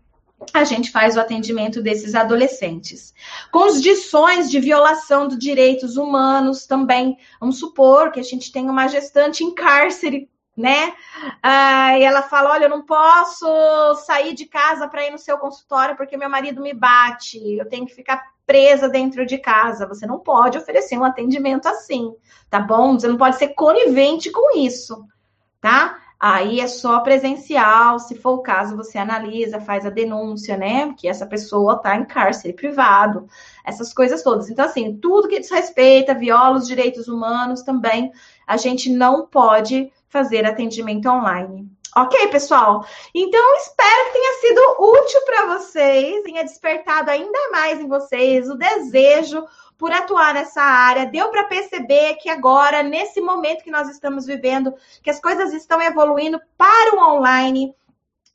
a 0.54 0.64
gente 0.64 0.92
faz 0.92 1.16
o 1.16 1.20
atendimento 1.20 1.82
desses 1.82 2.16
adolescentes. 2.16 3.14
Condições 3.52 4.50
de 4.50 4.60
violação 4.60 5.28
dos 5.28 5.38
direitos 5.38 5.96
humanos 5.96 6.66
também. 6.66 7.18
Vamos 7.40 7.60
supor 7.60 8.12
que 8.12 8.20
a 8.20 8.24
gente 8.24 8.52
tem 8.52 8.70
uma 8.70 8.88
gestante 8.88 9.44
em 9.44 9.54
cárcere, 9.54 10.30
né? 10.58 10.94
Ah, 11.42 11.98
e 11.98 12.04
ela 12.04 12.24
fala: 12.24 12.52
Olha, 12.52 12.66
eu 12.66 12.70
não 12.70 12.86
posso 12.86 13.46
sair 14.06 14.34
de 14.34 14.46
casa 14.46 14.88
para 14.88 15.06
ir 15.06 15.12
no 15.12 15.18
seu 15.18 15.38
consultório 15.38 15.96
porque 15.96 16.18
meu 16.18 16.30
marido 16.30 16.62
me 16.62 16.74
bate, 16.74 17.40
eu 17.58 17.68
tenho 17.68 17.86
que 17.86 17.96
ficar 17.96 18.34
presa 18.46 18.90
dentro 18.90 19.26
de 19.26 19.38
casa. 19.38 19.88
Você 19.88 20.06
não 20.06 20.20
pode 20.20 20.58
oferecer 20.58 20.98
um 20.98 21.06
atendimento 21.06 21.68
assim, 21.68 22.14
tá 22.50 22.60
bom? 22.60 23.00
Você 23.00 23.08
não 23.08 23.18
pode 23.18 23.38
ser 23.38 23.50
conivente 23.50 24.30
com 24.30 24.58
isso, 24.58 25.06
tá? 25.62 26.03
Aí 26.26 26.62
é 26.62 26.68
só 26.68 27.02
presencial, 27.02 28.00
se 28.00 28.16
for 28.16 28.36
o 28.36 28.42
caso, 28.42 28.78
você 28.78 28.98
analisa, 28.98 29.60
faz 29.60 29.86
a 29.86 29.90
denúncia, 29.90 30.56
né? 30.56 30.94
Que 30.98 31.06
essa 31.06 31.26
pessoa 31.26 31.74
está 31.74 31.98
em 31.98 32.06
cárcere 32.06 32.54
privado, 32.54 33.28
essas 33.66 33.94
coisas 33.94 34.24
todas. 34.24 34.50
Então, 34.50 34.64
assim, 34.64 34.96
tudo 34.96 35.28
que 35.28 35.42
desrespeita, 35.42 36.14
viola 36.14 36.56
os 36.56 36.66
direitos 36.66 37.10
humanos 37.10 37.62
também, 37.64 38.10
a 38.48 38.56
gente 38.56 38.90
não 38.90 39.28
pode 39.28 39.92
fazer 40.08 40.46
atendimento 40.46 41.10
online. 41.10 41.70
Ok, 41.94 42.30
pessoal? 42.30 42.86
Então, 43.14 43.58
espero 43.58 44.06
que 44.06 44.14
tenha 44.14 44.34
sido 44.40 44.62
útil 44.80 45.22
para 45.26 45.58
vocês, 45.58 46.24
tenha 46.24 46.44
despertado 46.44 47.12
ainda 47.12 47.52
mais 47.52 47.82
em 47.82 47.88
vocês 47.90 48.50
o 48.50 48.56
desejo 48.56 49.46
por 49.78 49.92
atuar 49.92 50.34
nessa 50.34 50.62
área. 50.62 51.06
Deu 51.06 51.30
para 51.30 51.46
perceber 51.46 52.16
que 52.16 52.30
agora, 52.30 52.84
nesse 52.84 53.22
momento 53.22 53.64
que 53.64 53.72
nós 53.72 53.90
estamos 53.90 54.26
vivendo, 54.26 54.74
que 55.02 55.10
as 55.10 55.20
coisas 55.20 55.54
estão 55.54 55.82
evoluindo 55.82 56.40
para 56.58 56.96
o 56.96 57.16
online 57.16 57.76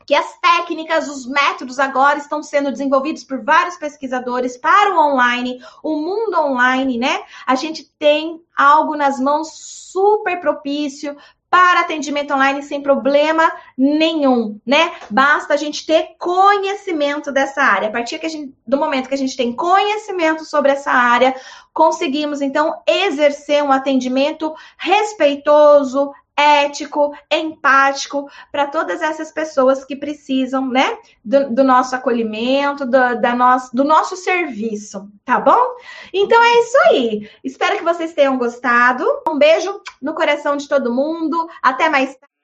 que 0.09 0.15
as 0.15 0.39
técnicas, 0.39 1.07
os 1.07 1.27
métodos 1.27 1.79
agora 1.79 2.19
estão 2.19 2.43
sendo 2.43 2.73
desenvolvidos 2.73 3.25
por 3.25 3.45
vários 3.45 3.77
pesquisadores 3.77 4.57
para 4.57 4.95
o 4.95 4.99
online, 4.99 5.63
o 5.83 5.97
mundo 5.97 6.35
online, 6.41 6.97
né? 6.97 7.23
A 7.47 7.55
gente 7.55 7.85
tem 7.99 8.43
algo 8.57 8.97
nas 8.97 9.21
mãos 9.21 9.51
super 9.93 10.41
propício 10.41 11.15
para 11.51 11.81
atendimento 11.81 12.35
online 12.35 12.63
sem 12.63 12.83
problema 12.83 13.51
nenhum, 13.77 14.61
né? 14.67 14.93
Basta 15.11 15.55
a 15.55 15.57
gente 15.57 15.87
ter 15.87 16.15
conhecimento 16.19 17.33
dessa 17.33 17.63
área. 17.63 17.89
A 17.89 17.93
partir 17.93 18.19
gente, 18.29 18.55
do 18.67 18.77
momento 18.77 19.09
que 19.09 19.15
a 19.15 19.19
gente 19.19 19.37
tem 19.37 19.55
conhecimento 19.55 20.45
sobre 20.45 20.73
essa 20.73 20.91
área, 20.91 21.35
conseguimos 21.73 22.43
então 22.43 22.83
exercer 22.87 23.63
um 23.63 23.73
atendimento 23.73 24.55
respeitoso, 24.77 26.13
ético, 26.39 27.13
empático 27.29 28.31
para 28.53 28.69
todas 28.69 29.03
essas 29.03 29.33
pessoas 29.33 29.85
que 29.85 29.97
precisam, 29.97 30.69
né, 30.69 30.97
do, 31.25 31.53
do 31.53 31.65
nosso 31.65 31.97
acolhimento, 31.97 32.87
do, 32.87 33.21
da 33.21 33.35
nosso, 33.35 33.75
do 33.75 33.83
nosso 33.83 34.17
serviço, 34.17 35.11
tá 35.25 35.41
bom? 35.41 35.77
Então 36.15 36.41
é 36.41 36.61
isso 36.61 36.79
aí. 36.89 37.31
Espero 37.43 37.77
que 37.77 37.85
vocês 37.85 38.13
tenham 38.13 38.39
gostado. 38.39 39.05
Um 39.29 39.37
beijo 39.37 39.81
no 40.01 40.15
coração 40.15 40.57
de 40.57 40.69
todo 40.69 40.95
mundo. 40.95 41.49
Até 41.61 41.89
mais 41.89 42.11
tarde. 42.15 42.38